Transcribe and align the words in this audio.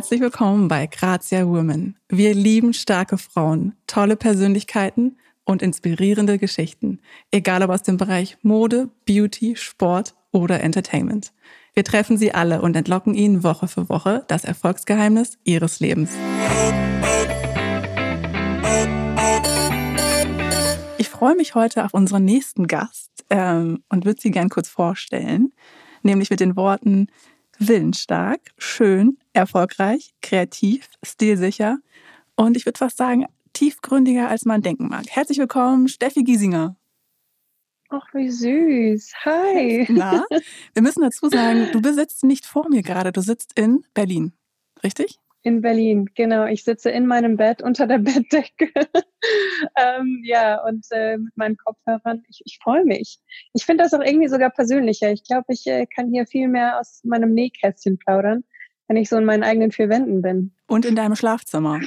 Herzlich 0.00 0.22
willkommen 0.22 0.66
bei 0.66 0.86
Grazia 0.86 1.46
Women. 1.46 1.94
Wir 2.08 2.32
lieben 2.32 2.72
starke 2.72 3.18
Frauen, 3.18 3.74
tolle 3.86 4.16
Persönlichkeiten 4.16 5.18
und 5.44 5.60
inspirierende 5.60 6.38
Geschichten, 6.38 7.00
egal 7.30 7.62
ob 7.62 7.68
aus 7.68 7.82
dem 7.82 7.98
Bereich 7.98 8.38
Mode, 8.40 8.88
Beauty, 9.04 9.56
Sport 9.56 10.14
oder 10.32 10.62
Entertainment. 10.62 11.34
Wir 11.74 11.84
treffen 11.84 12.16
sie 12.16 12.32
alle 12.32 12.62
und 12.62 12.76
entlocken 12.76 13.12
ihnen 13.12 13.44
Woche 13.44 13.68
für 13.68 13.90
Woche 13.90 14.24
das 14.26 14.44
Erfolgsgeheimnis 14.44 15.36
ihres 15.44 15.80
Lebens. 15.80 16.12
Ich 20.96 21.10
freue 21.10 21.36
mich 21.36 21.54
heute 21.54 21.84
auf 21.84 21.92
unseren 21.92 22.24
nächsten 22.24 22.68
Gast 22.68 23.10
ähm, 23.28 23.84
und 23.90 24.06
würde 24.06 24.18
sie 24.18 24.30
gern 24.30 24.48
kurz 24.48 24.70
vorstellen, 24.70 25.52
nämlich 26.02 26.30
mit 26.30 26.40
den 26.40 26.56
Worten 26.56 27.08
willensstark, 27.60 28.40
schön, 28.58 29.18
erfolgreich, 29.32 30.14
kreativ, 30.22 30.88
stilsicher 31.04 31.78
und 32.34 32.56
ich 32.56 32.66
würde 32.66 32.78
fast 32.78 32.96
sagen, 32.96 33.26
tiefgründiger, 33.52 34.28
als 34.28 34.44
man 34.44 34.62
denken 34.62 34.88
mag. 34.88 35.04
Herzlich 35.08 35.38
willkommen, 35.38 35.88
Steffi 35.88 36.24
Giesinger. 36.24 36.76
Ach, 37.90 38.06
wie 38.14 38.30
süß. 38.30 39.12
Hi. 39.24 39.86
Na, 39.90 40.24
wir 40.74 40.82
müssen 40.82 41.02
dazu 41.02 41.28
sagen, 41.28 41.68
du 41.72 41.82
besitzt 41.82 42.24
nicht 42.24 42.46
vor 42.46 42.68
mir 42.70 42.82
gerade, 42.82 43.12
du 43.12 43.20
sitzt 43.20 43.58
in 43.58 43.84
Berlin, 43.94 44.32
richtig? 44.82 45.18
In 45.42 45.62
Berlin, 45.62 46.10
genau. 46.14 46.44
Ich 46.46 46.64
sitze 46.64 46.90
in 46.90 47.06
meinem 47.06 47.36
Bett 47.36 47.62
unter 47.62 47.86
der 47.86 47.98
Bettdecke. 47.98 48.70
ähm, 49.76 50.22
ja, 50.24 50.62
und 50.64 50.86
äh, 50.90 51.16
mit 51.16 51.36
meinen 51.36 51.56
Kopfhörern. 51.56 52.22
Ich, 52.28 52.42
ich 52.44 52.58
freue 52.62 52.84
mich. 52.84 53.18
Ich 53.54 53.64
finde 53.64 53.84
das 53.84 53.94
auch 53.94 54.04
irgendwie 54.04 54.28
sogar 54.28 54.50
persönlicher. 54.50 55.10
Ich 55.10 55.24
glaube, 55.24 55.46
ich 55.48 55.66
äh, 55.66 55.86
kann 55.86 56.10
hier 56.10 56.26
viel 56.26 56.48
mehr 56.48 56.78
aus 56.78 57.00
meinem 57.04 57.32
Nähkästchen 57.32 57.98
plaudern, 57.98 58.44
wenn 58.88 58.96
ich 58.96 59.08
so 59.08 59.16
in 59.16 59.24
meinen 59.24 59.42
eigenen 59.42 59.72
vier 59.72 59.88
Wänden 59.88 60.20
bin. 60.20 60.52
Und 60.66 60.84
in 60.84 60.94
deinem 60.94 61.16
Schlafzimmer. 61.16 61.80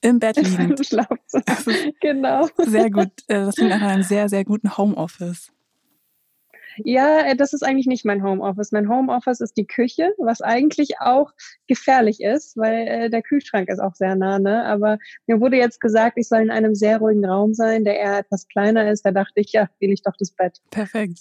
Im 0.00 0.18
Bett 0.18 0.36
liegen. 0.36 0.76
Im 0.76 0.82
Schlafzimmer. 0.82 1.92
genau. 2.00 2.48
Sehr 2.58 2.90
gut. 2.90 3.12
Äh, 3.28 3.44
das 3.44 3.56
klingt 3.56 3.70
nach 3.70 3.82
einem 3.82 4.02
sehr, 4.02 4.28
sehr 4.28 4.44
guten 4.44 4.76
Homeoffice. 4.76 5.52
Ja, 6.84 7.20
äh, 7.26 7.36
das 7.36 7.52
ist 7.52 7.62
eigentlich 7.62 7.86
nicht 7.86 8.04
mein 8.04 8.22
Homeoffice. 8.22 8.72
Mein 8.72 8.88
Homeoffice 8.88 9.40
ist 9.40 9.56
die 9.56 9.66
Küche, 9.66 10.12
was 10.18 10.40
eigentlich 10.40 11.00
auch 11.00 11.32
gefährlich 11.66 12.20
ist, 12.20 12.56
weil 12.56 12.86
äh, 12.86 13.10
der 13.10 13.22
Kühlschrank 13.22 13.68
ist 13.68 13.80
auch 13.80 13.94
sehr 13.94 14.16
nah. 14.16 14.38
Ne? 14.38 14.64
Aber 14.64 14.98
mir 15.26 15.40
wurde 15.40 15.56
jetzt 15.56 15.80
gesagt, 15.80 16.18
ich 16.18 16.28
soll 16.28 16.40
in 16.40 16.50
einem 16.50 16.74
sehr 16.74 16.98
ruhigen 16.98 17.24
Raum 17.24 17.54
sein, 17.54 17.84
der 17.84 17.98
eher 17.98 18.18
etwas 18.18 18.46
kleiner 18.48 18.90
ist. 18.90 19.04
Da 19.04 19.10
dachte 19.10 19.40
ich, 19.40 19.52
ja, 19.52 19.68
wähle 19.80 19.92
ich 19.92 20.02
doch 20.02 20.16
das 20.18 20.30
Bett. 20.30 20.58
Perfekt. 20.70 21.20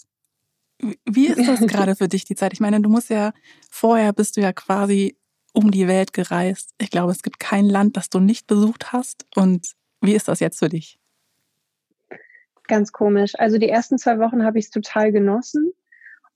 Wie 1.05 1.27
ist 1.27 1.47
das 1.47 1.59
gerade 1.67 1.95
für 1.95 2.07
dich, 2.07 2.25
die 2.25 2.35
Zeit? 2.35 2.53
Ich 2.53 2.59
meine, 2.59 2.81
du 2.81 2.89
musst 2.89 3.09
ja, 3.09 3.33
vorher 3.69 4.13
bist 4.13 4.37
du 4.37 4.41
ja 4.41 4.53
quasi 4.53 5.17
um 5.53 5.71
die 5.71 5.87
Welt 5.87 6.13
gereist. 6.13 6.71
Ich 6.77 6.91
glaube, 6.91 7.11
es 7.11 7.23
gibt 7.23 7.39
kein 7.39 7.65
Land, 7.65 7.97
das 7.97 8.09
du 8.09 8.19
nicht 8.19 8.45
besucht 8.47 8.93
hast. 8.93 9.25
Und 9.35 9.71
wie 10.01 10.13
ist 10.13 10.27
das 10.27 10.39
jetzt 10.39 10.59
für 10.59 10.69
dich? 10.69 10.99
Ganz 12.67 12.91
komisch. 12.91 13.33
Also 13.37 13.57
die 13.57 13.69
ersten 13.69 13.97
zwei 13.97 14.19
Wochen 14.19 14.43
habe 14.43 14.59
ich 14.59 14.65
es 14.65 14.71
total 14.71 15.11
genossen. 15.11 15.71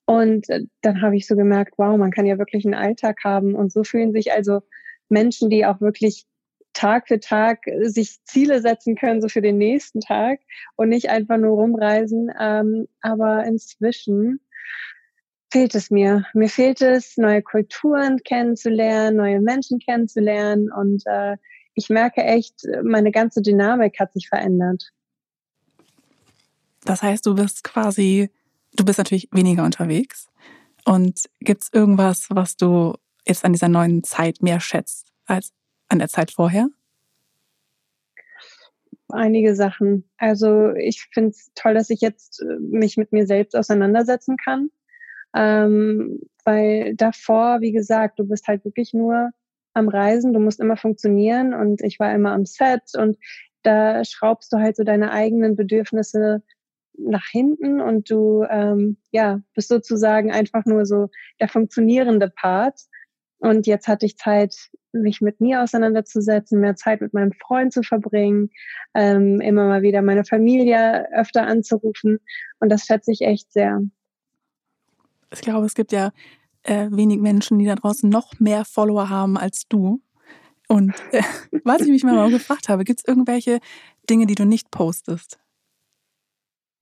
Und 0.06 0.50
äh, 0.50 0.66
dann 0.82 1.02
habe 1.02 1.16
ich 1.16 1.28
so 1.28 1.36
gemerkt, 1.36 1.76
wow, 1.78 1.98
man 1.98 2.12
kann 2.12 2.26
ja 2.26 2.38
wirklich 2.38 2.66
einen 2.66 2.74
Alltag 2.74 3.20
haben. 3.24 3.56
Und 3.56 3.72
so 3.72 3.84
fühlen 3.84 4.12
sich 4.12 4.32
also 4.34 4.62
Menschen, 5.10 5.50
die 5.50 5.66
auch 5.66 5.80
wirklich 5.82 6.26
Tag 6.74 7.08
für 7.08 7.20
Tag 7.20 7.68
äh, 7.68 7.90
sich 7.90 8.24
Ziele 8.24 8.62
setzen 8.62 8.96
können, 8.96 9.22
so 9.22 9.28
für 9.28 9.42
den 9.42 9.58
nächsten 9.58 10.02
Tag 10.02 10.40
und 10.76 10.90
nicht 10.90 11.10
einfach 11.10 11.38
nur 11.38 11.56
rumreisen. 11.56 12.32
Ähm, 12.40 12.88
aber 13.02 13.46
inzwischen 13.46 14.40
fehlt 15.52 15.76
es 15.76 15.92
mir. 15.92 16.26
Mir 16.34 16.50
fehlt 16.50 16.82
es, 16.82 17.18
neue 17.18 17.42
Kulturen 17.42 18.20
kennenzulernen, 18.24 19.18
neue 19.18 19.42
Menschen 19.42 19.80
kennenzulernen. 19.80 20.72
Und 20.72 21.04
äh, 21.06 21.38
ich 21.76 21.90
merke 21.90 22.24
echt, 22.24 22.68
meine 22.84 23.12
ganze 23.12 23.42
Dynamik 23.42 24.00
hat 24.00 24.14
sich 24.14 24.28
verändert. 24.30 24.92
Das 26.86 27.04
heißt, 27.04 27.26
du 27.26 27.36
bist 27.36 27.64
quasi, 27.64 28.30
du 28.76 28.86
bist 28.86 28.98
natürlich 28.98 29.30
weniger 29.32 29.64
unterwegs. 29.64 30.30
Und 30.86 31.30
gibt 31.40 31.64
es 31.64 31.70
irgendwas, 31.74 32.28
was 32.30 32.58
du 32.58 32.96
jetzt 33.28 33.46
an 33.46 33.54
dieser 33.54 33.70
neuen 33.70 34.04
Zeit 34.04 34.42
mehr 34.42 34.60
schätzt 34.60 35.12
als 35.26 35.54
an 35.90 36.00
der 36.00 36.10
Zeit 36.10 36.32
vorher? 36.32 36.70
Einige 39.10 39.56
Sachen. 39.56 40.10
Also 40.18 40.74
ich 40.74 41.08
finde 41.14 41.32
es 41.32 41.52
toll, 41.54 41.74
dass 41.74 41.90
ich 41.90 42.02
jetzt 42.02 42.42
äh, 42.42 42.60
mich 42.60 42.98
mit 42.98 43.12
mir 43.12 43.28
selbst 43.28 43.56
auseinandersetzen 43.56 44.38
kann. 44.38 44.70
Ähm, 45.36 46.20
weil 46.46 46.96
davor, 46.96 47.62
wie 47.62 47.72
gesagt, 47.72 48.20
du 48.20 48.26
bist 48.26 48.48
halt 48.48 48.66
wirklich 48.66 48.94
nur 48.94 49.32
am 49.74 49.88
Reisen, 49.88 50.34
du 50.34 50.40
musst 50.40 50.60
immer 50.60 50.78
funktionieren 50.78 51.54
und 51.54 51.82
ich 51.82 52.00
war 52.00 52.14
immer 52.14 52.34
am 52.34 52.46
Set 52.46 52.82
und 52.98 53.18
da 53.64 54.04
schraubst 54.04 54.52
du 54.52 54.58
halt 54.58 54.76
so 54.76 54.84
deine 54.84 55.12
eigenen 55.12 55.56
Bedürfnisse 55.56 56.42
nach 56.98 57.26
hinten 57.30 57.82
und 57.82 58.10
du 58.10 58.46
ähm, 58.50 58.98
ja 59.12 59.42
bist 59.56 59.70
sozusagen 59.70 60.32
einfach 60.32 60.66
nur 60.66 60.86
so 60.86 61.10
der 61.40 61.48
funktionierende 61.48 62.30
Part. 62.30 62.82
Und 63.40 63.66
jetzt 63.66 63.88
hatte 63.88 64.06
ich 64.06 64.18
Zeit, 64.18 64.56
mich 64.92 65.22
mit 65.22 65.42
mir 65.42 65.64
auseinanderzusetzen, 65.64 66.60
mehr 66.60 66.76
Zeit 66.76 67.02
mit 67.02 67.14
meinem 67.14 67.32
Freund 67.32 67.74
zu 67.74 67.82
verbringen, 67.82 68.50
ähm, 68.94 69.42
immer 69.42 69.68
mal 69.68 69.82
wieder 69.82 70.02
meine 70.02 70.26
Familie 70.26 71.08
öfter 71.14 71.48
anzurufen. 71.48 72.20
Und 72.60 72.70
das 72.70 72.86
schätze 72.86 73.12
ich 73.12 73.22
echt 73.22 73.52
sehr. 73.52 73.82
Ich 75.34 75.42
glaube, 75.42 75.66
es 75.66 75.74
gibt 75.74 75.92
ja 75.92 76.12
äh, 76.64 76.88
wenig 76.92 77.20
Menschen, 77.20 77.58
die 77.58 77.66
da 77.66 77.76
draußen 77.76 78.10
noch 78.10 78.40
mehr 78.40 78.66
Follower 78.66 79.10
haben 79.10 79.38
als 79.38 79.68
du. 79.68 80.02
Und 80.68 80.94
äh, 81.12 81.24
was 81.64 81.82
ich 81.82 81.90
mich 81.90 82.04
mal 82.04 82.30
gefragt 82.30 82.70
habe, 82.70 82.84
gibt 82.84 83.00
es 83.00 83.08
irgendwelche 83.08 83.60
Dinge, 84.10 84.26
die 84.26 84.36
du 84.36 84.46
nicht 84.46 84.72
postest? 84.72 85.40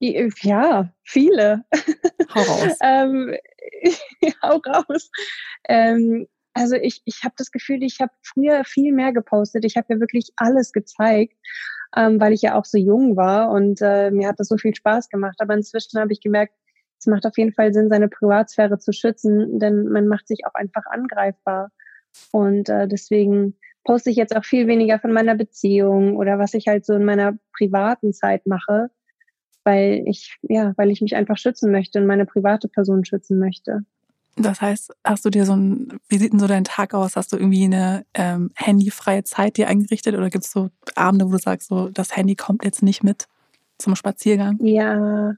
Ja, 0.00 0.90
viele. 1.04 1.64
Hau 2.34 2.40
raus. 2.40 2.78
ähm, 2.82 3.34
hau 4.42 4.56
raus. 4.66 5.10
Ähm, 5.68 6.26
also 6.54 6.76
ich, 6.76 7.02
ich 7.04 7.22
habe 7.22 7.34
das 7.36 7.50
Gefühl, 7.50 7.82
ich 7.82 7.98
habe 8.00 8.12
früher 8.22 8.64
viel 8.64 8.92
mehr 8.92 9.12
gepostet. 9.12 9.64
Ich 9.64 9.76
habe 9.76 9.86
ja 9.90 10.00
wirklich 10.00 10.30
alles 10.36 10.72
gezeigt, 10.72 11.34
ähm, 11.96 12.18
weil 12.18 12.32
ich 12.32 12.42
ja 12.42 12.54
auch 12.58 12.64
so 12.64 12.78
jung 12.78 13.16
war 13.16 13.50
und 13.50 13.80
äh, 13.82 14.10
mir 14.10 14.28
hat 14.28 14.40
das 14.40 14.48
so 14.48 14.56
viel 14.56 14.74
Spaß 14.74 15.10
gemacht. 15.10 15.36
Aber 15.38 15.54
inzwischen 15.54 16.00
habe 16.00 16.12
ich 16.12 16.20
gemerkt, 16.20 16.54
es 16.98 17.06
macht 17.06 17.26
auf 17.26 17.36
jeden 17.36 17.52
Fall 17.52 17.72
Sinn, 17.72 17.88
seine 17.88 18.08
Privatsphäre 18.08 18.78
zu 18.78 18.92
schützen, 18.92 19.58
denn 19.58 19.84
man 19.84 20.06
macht 20.06 20.28
sich 20.28 20.46
auch 20.46 20.54
einfach 20.54 20.84
angreifbar. 20.86 21.70
Und 22.32 22.68
äh, 22.68 22.88
deswegen 22.88 23.56
poste 23.84 24.10
ich 24.10 24.16
jetzt 24.16 24.36
auch 24.36 24.44
viel 24.44 24.66
weniger 24.66 24.98
von 24.98 25.12
meiner 25.12 25.34
Beziehung 25.34 26.16
oder 26.16 26.38
was 26.38 26.54
ich 26.54 26.68
halt 26.68 26.84
so 26.84 26.94
in 26.94 27.04
meiner 27.04 27.38
privaten 27.56 28.12
Zeit 28.12 28.46
mache, 28.46 28.90
weil 29.64 30.02
ich, 30.06 30.38
ja, 30.42 30.72
weil 30.76 30.90
ich 30.90 31.00
mich 31.00 31.16
einfach 31.16 31.36
schützen 31.36 31.70
möchte 31.70 31.98
und 31.98 32.06
meine 32.06 32.26
private 32.26 32.68
Person 32.68 33.04
schützen 33.04 33.38
möchte. 33.38 33.84
Das 34.36 34.60
heißt, 34.60 34.94
hast 35.04 35.24
du 35.24 35.30
dir 35.30 35.44
so 35.44 35.54
ein, 35.54 35.98
wie 36.08 36.18
sieht 36.18 36.32
denn 36.32 36.38
so 36.38 36.46
dein 36.46 36.64
Tag 36.64 36.94
aus? 36.94 37.16
Hast 37.16 37.32
du 37.32 37.36
irgendwie 37.36 37.64
eine 37.64 38.04
ähm, 38.14 38.50
handyfreie 38.54 39.24
Zeit 39.24 39.56
dir 39.56 39.68
eingerichtet 39.68 40.14
oder 40.16 40.30
gibt 40.30 40.44
es 40.44 40.52
so 40.52 40.70
Abende, 40.94 41.26
wo 41.26 41.32
du 41.32 41.38
sagst, 41.38 41.68
so 41.68 41.88
das 41.88 42.16
Handy 42.16 42.36
kommt 42.36 42.64
jetzt 42.64 42.82
nicht 42.82 43.02
mit 43.02 43.26
zum 43.78 43.96
Spaziergang? 43.96 44.58
Ja, 44.62 45.34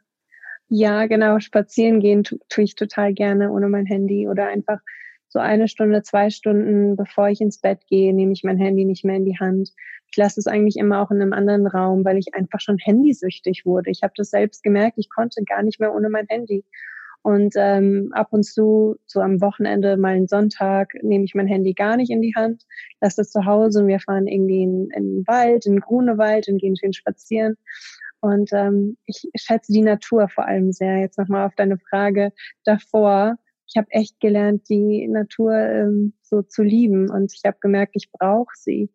ja, 0.68 1.06
genau. 1.06 1.38
Spazieren 1.40 2.00
gehen 2.00 2.24
tue 2.24 2.38
tu 2.48 2.60
ich 2.60 2.76
total 2.76 3.12
gerne 3.12 3.50
ohne 3.50 3.68
mein 3.68 3.86
Handy 3.86 4.28
oder 4.28 4.46
einfach 4.46 4.80
so 5.28 5.38
eine 5.38 5.66
Stunde, 5.66 6.02
zwei 6.02 6.30
Stunden, 6.30 6.94
bevor 6.94 7.28
ich 7.28 7.40
ins 7.40 7.58
Bett 7.58 7.80
gehe, 7.88 8.14
nehme 8.14 8.32
ich 8.32 8.44
mein 8.44 8.58
Handy 8.58 8.84
nicht 8.84 9.04
mehr 9.04 9.16
in 9.16 9.24
die 9.24 9.38
Hand. 9.38 9.70
Ich 10.12 10.16
lasse 10.18 10.38
es 10.38 10.46
eigentlich 10.46 10.76
immer 10.76 11.00
auch 11.00 11.10
in 11.10 11.22
einem 11.22 11.32
anderen 11.32 11.66
Raum, 11.66 12.04
weil 12.04 12.18
ich 12.18 12.34
einfach 12.34 12.60
schon 12.60 12.78
handysüchtig 12.78 13.64
wurde. 13.64 13.90
Ich 13.90 14.02
habe 14.02 14.12
das 14.16 14.30
selbst 14.30 14.62
gemerkt, 14.62 14.98
ich 14.98 15.08
konnte 15.08 15.42
gar 15.44 15.62
nicht 15.62 15.80
mehr 15.80 15.94
ohne 15.94 16.10
mein 16.10 16.26
Handy. 16.28 16.64
Und 17.22 17.54
ähm, 17.56 18.10
ab 18.12 18.28
und 18.30 18.44
zu, 18.44 18.96
so 19.06 19.20
am 19.20 19.40
Wochenende, 19.40 19.96
mal 19.96 20.14
einen 20.14 20.28
Sonntag, 20.28 20.92
nehme 21.02 21.24
ich 21.24 21.34
mein 21.34 21.46
Handy 21.46 21.72
gar 21.72 21.96
nicht 21.96 22.10
in 22.10 22.20
die 22.20 22.34
Hand, 22.34 22.64
lasse 23.00 23.22
das 23.22 23.30
zu 23.30 23.44
Hause 23.46 23.80
und 23.80 23.88
wir 23.88 24.00
fahren 24.00 24.26
irgendwie 24.26 24.62
in, 24.62 24.90
in 24.90 25.04
den 25.04 25.26
Wald, 25.26 25.64
in 25.66 25.74
den 25.74 25.80
Grunewald 25.80 26.48
und 26.48 26.58
gehen 26.58 26.76
schön 26.76 26.92
spazieren. 26.92 27.56
Und 28.20 28.52
ähm, 28.52 28.98
ich 29.06 29.30
schätze 29.36 29.72
die 29.72 29.82
Natur 29.82 30.28
vor 30.28 30.46
allem 30.46 30.72
sehr. 30.72 30.98
Jetzt 30.98 31.18
nochmal 31.18 31.46
auf 31.46 31.54
deine 31.54 31.78
Frage 31.78 32.32
davor 32.64 33.38
ich 33.72 33.78
habe 33.78 33.90
echt 33.90 34.20
gelernt, 34.20 34.68
die 34.68 35.08
Natur 35.08 35.54
ähm, 35.54 36.12
so 36.22 36.42
zu 36.42 36.62
lieben 36.62 37.10
und 37.10 37.32
ich 37.32 37.42
habe 37.44 37.56
gemerkt, 37.60 37.92
ich 37.96 38.10
brauche 38.12 38.52
sie 38.54 38.90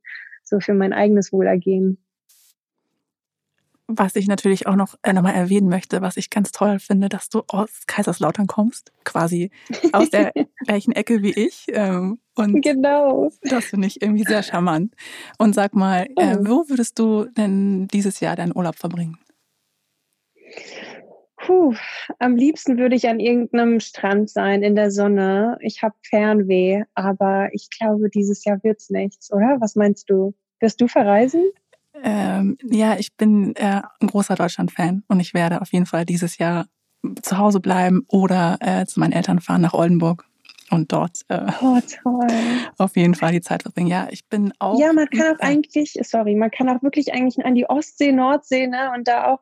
so 0.47 0.59
für 0.59 0.73
mein 0.73 0.93
eigenes 0.93 1.31
Wohlergehen. 1.31 1.97
Was 3.89 4.17
ich 4.17 4.27
natürlich 4.27 4.67
auch 4.67 4.75
noch 4.75 4.95
äh, 5.01 5.13
nochmal 5.13 5.33
erwähnen 5.33 5.69
möchte, 5.69 6.01
was 6.01 6.17
ich 6.17 6.29
ganz 6.29 6.51
toll 6.51 6.77
finde, 6.79 7.07
dass 7.07 7.29
du 7.29 7.43
aus 7.47 7.85
Kaiserslautern 7.87 8.45
kommst, 8.45 8.91
quasi 9.05 9.49
aus 9.93 10.09
der 10.09 10.33
gleichen 10.65 10.91
Ecke 10.91 11.21
wie 11.23 11.31
ich. 11.31 11.67
Ähm, 11.69 12.19
und 12.35 12.61
genau. 12.61 13.31
Das 13.43 13.65
finde 13.65 13.87
ich 13.87 14.01
irgendwie 14.01 14.25
sehr 14.25 14.43
charmant. 14.43 14.93
Und 15.37 15.55
sag 15.55 15.73
mal, 15.73 16.05
äh, 16.17 16.35
wo 16.41 16.67
würdest 16.67 16.99
du 16.99 17.25
denn 17.37 17.87
dieses 17.87 18.19
Jahr 18.19 18.35
deinen 18.35 18.55
Urlaub 18.55 18.75
verbringen? 18.75 19.17
Puh, 21.47 21.73
am 22.19 22.35
liebsten 22.35 22.77
würde 22.77 22.97
ich 22.97 23.07
an 23.07 23.21
irgendeinem 23.21 23.79
Strand 23.79 24.29
sein 24.29 24.63
in 24.63 24.75
der 24.75 24.91
Sonne. 24.91 25.57
Ich 25.61 25.81
habe 25.81 25.95
Fernweh, 26.01 26.83
aber 26.93 27.47
ich 27.53 27.69
glaube, 27.69 28.09
dieses 28.09 28.43
Jahr 28.43 28.61
wird's 28.63 28.89
nichts, 28.89 29.31
oder? 29.31 29.55
Was 29.61 29.77
meinst 29.77 30.09
du? 30.09 30.33
Wirst 30.59 30.81
du 30.81 30.89
verreisen? 30.89 31.45
Ähm, 32.03 32.57
ja, 32.69 32.97
ich 32.97 33.15
bin 33.15 33.55
äh, 33.55 33.81
ein 34.01 34.07
großer 34.07 34.35
Deutschland-Fan 34.35 35.03
und 35.07 35.21
ich 35.21 35.33
werde 35.33 35.61
auf 35.61 35.71
jeden 35.71 35.85
Fall 35.85 36.03
dieses 36.03 36.37
Jahr 36.37 36.65
zu 37.21 37.37
Hause 37.37 37.61
bleiben 37.61 38.03
oder 38.09 38.57
äh, 38.59 38.85
zu 38.85 38.99
meinen 38.99 39.13
Eltern 39.13 39.39
fahren 39.39 39.61
nach 39.61 39.73
Oldenburg 39.73 40.25
und 40.69 40.91
dort 40.91 41.21
äh, 41.29 41.49
oh, 41.61 41.79
auf 42.77 42.97
jeden 42.97 43.15
Fall 43.15 43.31
die 43.31 43.39
Zeit 43.39 43.61
verbringen. 43.61 43.87
Ja, 43.87 44.09
ich 44.11 44.27
bin 44.27 44.51
auch. 44.59 44.77
Ja, 44.77 44.91
man 44.91 45.07
kann 45.07 45.33
auch 45.33 45.39
eigentlich, 45.39 45.97
sorry, 46.01 46.35
man 46.35 46.51
kann 46.51 46.67
auch 46.67 46.83
wirklich 46.83 47.13
eigentlich 47.13 47.45
an 47.45 47.55
die 47.55 47.69
Ostsee, 47.69 48.11
Nordsee, 48.11 48.67
ne, 48.67 48.91
und 48.93 49.07
da 49.07 49.31
auch 49.31 49.39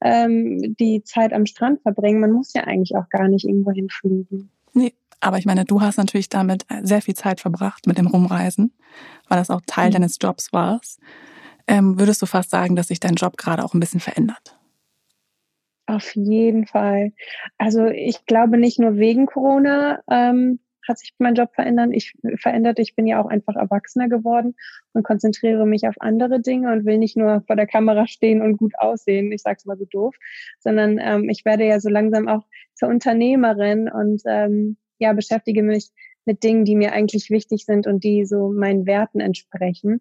ähm, 0.00 0.74
die 0.78 1.02
Zeit 1.04 1.32
am 1.32 1.46
Strand 1.46 1.82
verbringen. 1.82 2.20
Man 2.20 2.32
muss 2.32 2.52
ja 2.52 2.64
eigentlich 2.64 2.96
auch 2.96 3.08
gar 3.08 3.28
nicht 3.28 3.44
irgendwo 3.46 3.70
hinfliegen. 3.70 4.50
Nee, 4.72 4.92
aber 5.20 5.38
ich 5.38 5.46
meine, 5.46 5.64
du 5.64 5.80
hast 5.80 5.96
natürlich 5.96 6.28
damit 6.28 6.66
sehr 6.82 7.02
viel 7.02 7.14
Zeit 7.14 7.40
verbracht 7.40 7.86
mit 7.86 7.98
dem 7.98 8.06
Rumreisen, 8.06 8.72
weil 9.28 9.38
das 9.38 9.50
auch 9.50 9.62
Teil 9.66 9.88
mhm. 9.88 9.94
deines 9.94 10.18
Jobs 10.20 10.52
war. 10.52 10.80
Ähm, 11.66 11.98
würdest 11.98 12.22
du 12.22 12.26
fast 12.26 12.50
sagen, 12.50 12.76
dass 12.76 12.88
sich 12.88 13.00
dein 13.00 13.14
Job 13.14 13.36
gerade 13.36 13.64
auch 13.64 13.74
ein 13.74 13.80
bisschen 13.80 14.00
verändert? 14.00 14.56
Auf 15.86 16.14
jeden 16.16 16.66
Fall. 16.66 17.12
Also 17.58 17.86
ich 17.86 18.26
glaube 18.26 18.58
nicht 18.58 18.78
nur 18.78 18.96
wegen 18.96 19.26
Corona 19.26 20.00
ähm, 20.10 20.58
hat 20.88 20.98
sich 20.98 21.12
mein 21.18 21.34
Job 21.34 21.50
verändert. 21.54 21.90
Ich 21.92 22.14
verändert. 22.36 22.78
Ich 22.78 22.94
bin 22.94 23.06
ja 23.06 23.22
auch 23.22 23.26
einfach 23.26 23.56
erwachsener 23.56 24.08
geworden 24.08 24.54
und 24.92 25.02
konzentriere 25.02 25.66
mich 25.66 25.86
auf 25.86 25.94
andere 26.00 26.40
Dinge 26.40 26.72
und 26.72 26.84
will 26.84 26.98
nicht 26.98 27.16
nur 27.16 27.42
vor 27.46 27.56
der 27.56 27.66
Kamera 27.66 28.06
stehen 28.06 28.42
und 28.42 28.56
gut 28.56 28.72
aussehen. 28.78 29.32
Ich 29.32 29.42
sage 29.42 29.56
es 29.58 29.66
mal 29.66 29.76
so 29.76 29.84
doof, 29.84 30.14
sondern 30.60 30.98
ähm, 31.00 31.28
ich 31.28 31.44
werde 31.44 31.66
ja 31.66 31.80
so 31.80 31.88
langsam 31.88 32.28
auch 32.28 32.44
zur 32.74 32.88
Unternehmerin 32.88 33.88
und 33.88 34.22
ähm, 34.26 34.76
ja 34.98 35.12
beschäftige 35.12 35.62
mich 35.62 35.90
mit 36.24 36.42
Dingen, 36.42 36.64
die 36.64 36.74
mir 36.74 36.92
eigentlich 36.92 37.30
wichtig 37.30 37.64
sind 37.64 37.86
und 37.86 38.02
die 38.02 38.24
so 38.24 38.50
meinen 38.50 38.86
Werten 38.86 39.20
entsprechen. 39.20 40.00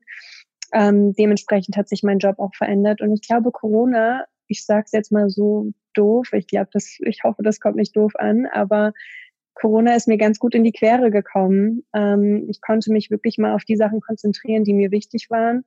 Ähm, 0.73 1.13
dementsprechend 1.13 1.77
hat 1.77 1.87
sich 1.87 2.01
mein 2.03 2.19
Job 2.19 2.39
auch 2.39 2.55
verändert 2.55 3.01
und 3.01 3.13
ich 3.13 3.21
glaube, 3.21 3.51
Corona 3.51 4.25
ich 4.47 4.65
sage 4.65 4.83
es 4.85 4.91
jetzt 4.91 5.11
mal 5.11 5.29
so 5.29 5.71
doof, 5.93 6.33
ich 6.33 6.47
glaube, 6.47 6.69
das, 6.71 6.97
ich 6.99 7.23
hoffe, 7.23 7.43
das 7.43 7.59
kommt 7.59 7.77
nicht 7.77 7.95
doof 7.95 8.13
an, 8.15 8.45
aber 8.51 8.93
Corona 9.55 9.95
ist 9.95 10.07
mir 10.07 10.17
ganz 10.17 10.37
gut 10.37 10.53
in 10.53 10.63
die 10.63 10.71
Quere 10.71 11.09
gekommen. 11.09 11.83
Ähm, 11.93 12.47
ich 12.49 12.61
konnte 12.61 12.91
mich 12.91 13.09
wirklich 13.09 13.37
mal 13.37 13.55
auf 13.55 13.63
die 13.63 13.77
Sachen 13.77 14.01
konzentrieren, 14.01 14.63
die 14.63 14.73
mir 14.73 14.91
wichtig 14.91 15.29
waren. 15.29 15.65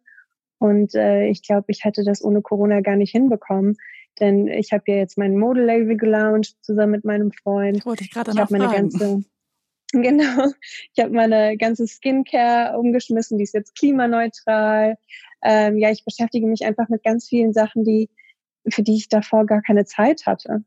Und 0.58 0.94
äh, 0.94 1.26
ich 1.26 1.42
glaube, 1.42 1.66
ich 1.68 1.84
hätte 1.84 2.04
das 2.04 2.22
ohne 2.22 2.42
Corona 2.42 2.80
gar 2.80 2.96
nicht 2.96 3.12
hinbekommen. 3.12 3.76
Denn 4.20 4.48
ich 4.48 4.72
habe 4.72 4.84
ja 4.86 4.96
jetzt 4.96 5.16
mein 5.16 5.36
Modelabel 5.36 5.96
gelauncht 5.96 6.56
zusammen 6.62 6.92
mit 6.92 7.04
meinem 7.04 7.32
Freund. 7.32 7.84
Wollte 7.86 8.04
ich 8.04 8.10
gerade 8.10 8.32
Ich 8.32 8.38
habe 8.38 8.56
meine 8.56 8.72
ganze 8.72 9.24
Genau. 9.92 10.52
Ich 10.94 11.02
habe 11.02 11.14
meine 11.14 11.56
ganze 11.56 11.86
Skincare 11.86 12.78
umgeschmissen, 12.78 13.38
die 13.38 13.44
ist 13.44 13.54
jetzt 13.54 13.74
klimaneutral. 13.74 14.98
Ähm, 15.42 15.78
ja, 15.78 15.90
ich 15.90 16.04
beschäftige 16.04 16.46
mich 16.46 16.66
einfach 16.66 16.90
mit 16.90 17.02
ganz 17.02 17.26
vielen 17.26 17.54
Sachen, 17.54 17.84
die 17.84 18.10
für 18.68 18.82
die 18.82 18.96
ich 18.96 19.08
davor 19.08 19.46
gar 19.46 19.62
keine 19.62 19.86
Zeit 19.86 20.26
hatte. 20.26 20.62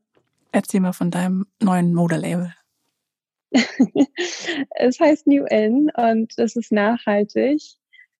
Erzähl 0.50 0.80
mal 0.80 0.92
von 0.92 1.12
deinem 1.12 1.46
neuen 1.60 1.94
Modelabel. 1.94 2.52
es 4.76 5.00
heißt 5.00 5.26
New 5.26 5.44
In 5.44 5.90
und 5.96 6.32
es 6.38 6.56
ist 6.56 6.72
nachhaltig. 6.72 7.60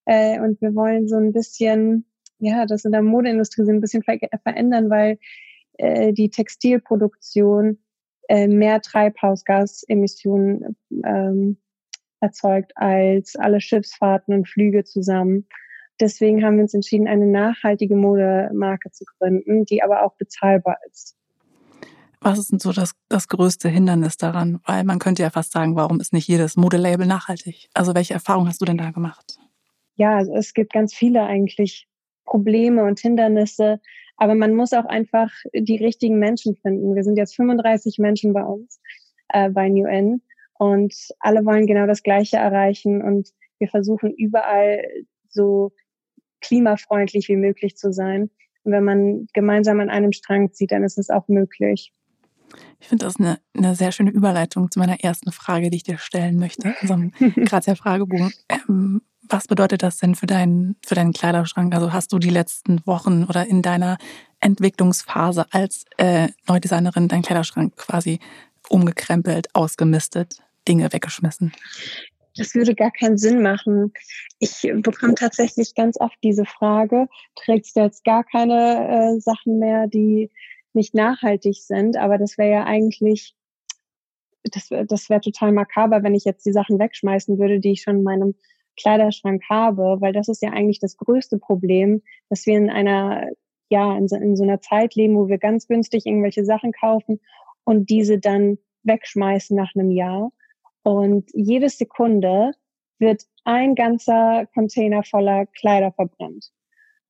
Äh, 0.05 0.39
und 0.39 0.61
wir 0.61 0.75
wollen 0.75 1.07
so 1.07 1.15
ein 1.15 1.33
bisschen, 1.33 2.05
ja, 2.39 2.65
das 2.65 2.85
in 2.85 2.91
der 2.91 3.01
Modeindustrie 3.01 3.65
so 3.65 3.71
ein 3.71 3.81
bisschen 3.81 4.03
ver 4.03 4.17
verändern, 4.43 4.89
weil 4.89 5.17
äh, 5.77 6.13
die 6.13 6.29
Textilproduktion 6.29 7.79
äh, 8.29 8.47
mehr 8.47 8.81
Treibhausgasemissionen 8.81 10.77
ähm, 11.05 11.57
erzeugt 12.19 12.71
als 12.75 13.35
alle 13.35 13.61
Schiffsfahrten 13.61 14.33
und 14.33 14.47
Flüge 14.47 14.83
zusammen. 14.83 15.47
Deswegen 15.99 16.43
haben 16.43 16.55
wir 16.55 16.63
uns 16.63 16.73
entschieden, 16.73 17.07
eine 17.07 17.27
nachhaltige 17.27 17.95
Modemarke 17.95 18.91
zu 18.91 19.05
gründen, 19.05 19.65
die 19.65 19.83
aber 19.83 20.03
auch 20.03 20.15
bezahlbar 20.15 20.77
ist. 20.89 21.15
Was 22.23 22.39
ist 22.39 22.51
denn 22.51 22.59
so 22.59 22.71
das, 22.71 22.93
das 23.09 23.27
größte 23.27 23.67
Hindernis 23.67 24.17
daran? 24.17 24.61
Weil 24.65 24.85
man 24.85 24.99
könnte 24.99 25.23
ja 25.23 25.29
fast 25.29 25.51
sagen, 25.51 25.75
warum 25.75 25.99
ist 25.99 26.13
nicht 26.13 26.27
jedes 26.27 26.55
Modelabel 26.55 27.05
nachhaltig? 27.05 27.69
Also 27.73 27.93
welche 27.93 28.13
Erfahrungen 28.13 28.47
hast 28.47 28.61
du 28.61 28.65
denn 28.65 28.77
da 28.77 28.91
gemacht? 28.91 29.37
Ja, 29.95 30.15
also 30.17 30.33
es 30.33 30.53
gibt 30.53 30.71
ganz 30.71 30.93
viele 30.93 31.23
eigentlich 31.23 31.87
Probleme 32.25 32.85
und 32.85 32.99
Hindernisse, 32.99 33.81
aber 34.15 34.35
man 34.35 34.55
muss 34.55 34.73
auch 34.73 34.85
einfach 34.85 35.31
die 35.53 35.75
richtigen 35.75 36.17
Menschen 36.17 36.55
finden. 36.55 36.95
Wir 36.95 37.03
sind 37.03 37.17
jetzt 37.17 37.35
35 37.35 37.99
Menschen 37.99 38.33
bei 38.33 38.43
uns 38.43 38.79
äh, 39.29 39.49
bei 39.49 39.67
New 39.67 39.85
N 39.85 40.21
und 40.57 40.95
alle 41.19 41.45
wollen 41.45 41.67
genau 41.67 41.87
das 41.87 42.03
Gleiche 42.03 42.37
erreichen 42.37 43.01
und 43.01 43.29
wir 43.59 43.67
versuchen 43.67 44.13
überall 44.13 44.83
so 45.29 45.73
klimafreundlich 46.41 47.27
wie 47.27 47.35
möglich 47.35 47.75
zu 47.75 47.91
sein. 47.91 48.29
Und 48.63 48.71
wenn 48.71 48.83
man 48.83 49.27
gemeinsam 49.33 49.79
an 49.79 49.89
einem 49.89 50.13
Strang 50.13 50.53
zieht, 50.53 50.71
dann 50.71 50.83
ist 50.83 50.97
es 50.97 51.09
auch 51.09 51.27
möglich. 51.27 51.93
Ich 52.79 52.87
finde 52.87 53.05
das 53.05 53.17
eine, 53.17 53.39
eine 53.55 53.75
sehr 53.75 53.91
schöne 53.91 54.11
Überleitung 54.11 54.69
zu 54.71 54.79
meiner 54.79 55.03
ersten 55.03 55.31
Frage, 55.31 55.69
die 55.69 55.77
ich 55.77 55.83
dir 55.83 55.97
stellen 55.97 56.37
möchte, 56.37 56.73
gerade 56.81 57.65
der 57.65 57.75
Fragebogen. 57.75 58.33
Ähm, 58.49 59.01
was 59.29 59.47
bedeutet 59.47 59.83
das 59.83 59.97
denn 59.97 60.15
für 60.15 60.25
deinen, 60.25 60.75
für 60.85 60.95
deinen 60.95 61.13
Kleiderschrank? 61.13 61.73
Also 61.73 61.93
hast 61.93 62.11
du 62.11 62.19
die 62.19 62.29
letzten 62.29 62.85
Wochen 62.85 63.23
oder 63.23 63.47
in 63.47 63.61
deiner 63.61 63.97
Entwicklungsphase 64.39 65.45
als 65.51 65.85
äh, 65.97 66.27
Neudesignerin 66.47 67.07
deinen 67.07 67.21
Kleiderschrank 67.21 67.75
quasi 67.77 68.19
umgekrempelt, 68.69 69.47
ausgemistet, 69.53 70.41
Dinge 70.67 70.91
weggeschmissen? 70.91 71.53
das 72.35 72.55
würde 72.55 72.75
gar 72.75 72.91
keinen 72.91 73.17
Sinn 73.17 73.41
machen. 73.41 73.93
Ich 74.39 74.61
bekomme 74.61 75.15
tatsächlich 75.15 75.75
ganz 75.75 75.99
oft 75.99 76.17
diese 76.23 76.45
Frage, 76.45 77.07
trägst 77.35 77.75
du 77.75 77.81
jetzt 77.81 78.03
gar 78.03 78.23
keine 78.23 79.15
äh, 79.15 79.19
Sachen 79.19 79.59
mehr, 79.59 79.87
die 79.87 80.31
nicht 80.75 80.93
nachhaltig 80.93 81.55
sind? 81.55 81.97
Aber 81.97 82.17
das 82.17 82.37
wäre 82.37 82.51
ja 82.51 82.63
eigentlich, 82.65 83.35
das, 84.43 84.69
das 84.87 85.09
wäre 85.09 85.21
total 85.21 85.51
makaber, 85.51 86.03
wenn 86.03 86.15
ich 86.15 86.25
jetzt 86.25 86.45
die 86.45 86.51
Sachen 86.51 86.79
wegschmeißen 86.79 87.37
würde, 87.39 87.59
die 87.59 87.71
ich 87.71 87.81
schon 87.81 87.97
in 87.97 88.03
meinem 88.03 88.35
Kleiderschrank 88.77 89.43
habe, 89.49 89.97
weil 89.99 90.13
das 90.13 90.27
ist 90.27 90.41
ja 90.41 90.49
eigentlich 90.49 90.79
das 90.79 90.97
größte 90.97 91.37
Problem, 91.37 92.01
dass 92.29 92.45
wir 92.45 92.57
in 92.57 92.69
einer, 92.69 93.29
ja, 93.69 93.95
in 93.97 94.07
so, 94.07 94.15
in 94.15 94.35
so 94.35 94.43
einer 94.43 94.61
Zeit 94.61 94.95
leben, 94.95 95.15
wo 95.15 95.27
wir 95.27 95.37
ganz 95.37 95.67
günstig 95.67 96.05
irgendwelche 96.05 96.45
Sachen 96.45 96.71
kaufen 96.71 97.19
und 97.63 97.89
diese 97.89 98.19
dann 98.19 98.57
wegschmeißen 98.83 99.55
nach 99.55 99.73
einem 99.75 99.91
Jahr. 99.91 100.31
Und 100.83 101.29
jede 101.33 101.69
Sekunde 101.69 102.51
wird 102.99 103.23
ein 103.43 103.75
ganzer 103.75 104.47
Container 104.53 105.03
voller 105.03 105.45
Kleider 105.45 105.91
verbrannt. 105.91 106.51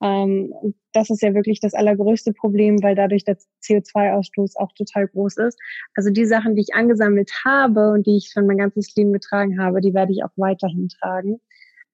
Ähm, 0.03 0.53
das 0.91 1.09
ist 1.09 1.21
ja 1.21 1.33
wirklich 1.33 1.61
das 1.61 1.73
allergrößte 1.73 2.33
Problem, 2.33 2.83
weil 2.83 2.93
dadurch 2.93 3.23
der 3.23 3.37
CO2-Ausstoß 3.63 4.57
auch 4.57 4.73
total 4.73 5.07
groß 5.07 5.37
ist. 5.37 5.57
Also 5.95 6.09
die 6.09 6.25
Sachen, 6.25 6.55
die 6.55 6.61
ich 6.61 6.75
angesammelt 6.75 7.31
habe 7.45 7.91
und 7.91 8.05
die 8.05 8.17
ich 8.17 8.29
schon 8.29 8.45
mein 8.45 8.57
ganzes 8.57 8.93
Leben 8.95 9.13
getragen 9.13 9.61
habe, 9.61 9.79
die 9.79 9.93
werde 9.93 10.11
ich 10.11 10.23
auch 10.25 10.33
weiterhin 10.35 10.89
tragen. 10.89 11.39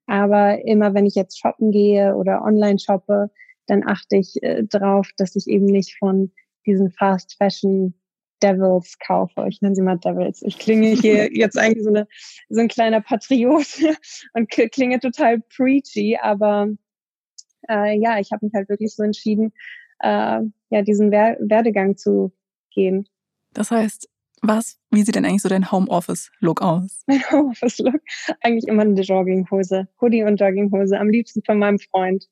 Aber 0.08 0.66
immer 0.66 0.96
wenn 0.96 1.06
ich 1.06 1.14
jetzt 1.14 1.40
shoppen 1.40 1.72
gehe 1.72 2.16
oder 2.16 2.44
online 2.44 2.80
shoppe, 2.80 3.30
dann 3.68 3.88
achte 3.88 4.18
ich 4.18 4.42
äh, 4.42 4.64
drauf, 4.64 5.12
dass 5.18 5.36
ich 5.36 5.46
eben 5.48 5.66
nicht 5.66 5.96
von 6.00 6.32
diesen 6.66 6.90
Fast 6.90 7.38
Fashion 7.38 7.94
Devils 8.42 8.98
kaufe. 9.06 9.46
Ich 9.50 9.62
nenne 9.62 9.76
sie 9.76 9.84
mal 9.84 10.00
Devils. 10.00 10.42
Ich 10.42 10.58
klinge 10.58 10.96
hier 10.96 11.30
jetzt 11.32 11.60
eigentlich 11.60 11.84
so, 11.84 11.90
eine, 11.90 12.08
so 12.50 12.60
ein 12.60 12.70
kleiner 12.70 13.02
Patriot 13.02 13.68
und 14.34 14.50
klinge 14.50 15.00
total 15.00 15.42
preachy, 15.56 16.18
aber 16.20 16.70
äh, 17.70 17.98
ja, 17.98 18.20
ich 18.20 18.32
habe 18.32 18.46
mich 18.46 18.54
halt 18.54 18.70
wirklich 18.70 18.94
so 18.94 19.04
entschieden, 19.04 19.54
äh, 20.00 20.42
ja, 20.70 20.82
diesen 20.82 21.12
Wer 21.12 21.38
Werdegang 21.40 21.98
zu 21.98 22.32
gehen. 22.72 23.08
Das 23.54 23.72
heißt, 23.72 24.10
was, 24.42 24.80
wie 24.90 25.04
sieht 25.04 25.16
denn 25.16 25.26
eigentlich 25.26 25.42
so 25.42 25.50
dein 25.50 25.72
Homeoffice-Look 25.72 26.62
aus? 26.62 27.04
Mein 27.08 27.22
Homeoffice-Look? 27.32 28.02
Eigentlich 28.42 28.68
immer 28.68 28.84
eine 28.84 29.02
Jogginghose. 29.02 29.88
Hoodie 30.02 30.24
und 30.24 30.40
Jogginghose. 30.40 30.98
Am 30.98 31.10
liebsten 31.10 31.44
von 31.44 31.60
meinem 31.60 31.80
Freund. 31.80 32.28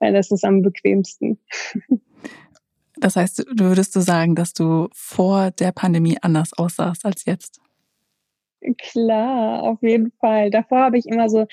Das 0.00 0.32
ist 0.32 0.44
am 0.44 0.62
bequemsten. 0.62 1.38
Das 2.96 3.16
heißt, 3.16 3.46
du 3.52 3.64
würdest 3.64 3.94
du 3.94 4.00
sagen, 4.00 4.34
dass 4.34 4.52
du 4.52 4.88
vor 4.92 5.50
der 5.52 5.72
Pandemie 5.72 6.18
anders 6.20 6.52
aussahst 6.54 7.04
als 7.04 7.24
jetzt? 7.24 7.60
Klar, 8.78 9.62
auf 9.62 9.82
jeden 9.82 10.12
Fall. 10.20 10.50
Davor 10.50 10.80
habe 10.80 10.98
ich 10.98 11.06
immer 11.06 11.28
so 11.28 11.46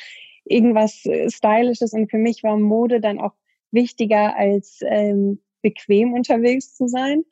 irgendwas 0.49 1.05
äh, 1.05 1.29
Stylisches 1.29 1.93
und 1.93 2.09
für 2.09 2.17
mich 2.17 2.43
war 2.43 2.57
Mode 2.57 3.01
dann 3.01 3.19
auch 3.19 3.33
wichtiger 3.71 4.35
als 4.35 4.79
ähm, 4.85 5.39
bequem 5.61 6.13
unterwegs 6.13 6.75
zu 6.75 6.87
sein. 6.87 7.23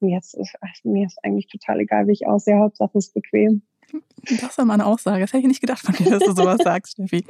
Und 0.00 0.08
jetzt 0.10 0.34
ist 0.34 0.54
mir 0.84 1.06
ist 1.06 1.18
eigentlich 1.22 1.46
total 1.46 1.80
egal, 1.80 2.06
wie 2.06 2.12
ich 2.12 2.26
aussehe. 2.26 2.58
Hauptsache 2.58 2.98
es 2.98 3.06
ist 3.06 3.14
bequem. 3.14 3.62
Das 4.40 4.58
war 4.58 4.64
mal 4.64 4.74
eine 4.74 4.86
Aussage. 4.86 5.20
Das 5.20 5.32
hätte 5.32 5.42
ich 5.42 5.48
nicht 5.48 5.60
gedacht 5.60 5.84
von 5.84 5.94
dir, 5.94 6.10
dass 6.10 6.24
du 6.24 6.32
sowas 6.32 6.58
sagst, 6.64 6.92
Steffi. 6.92 7.24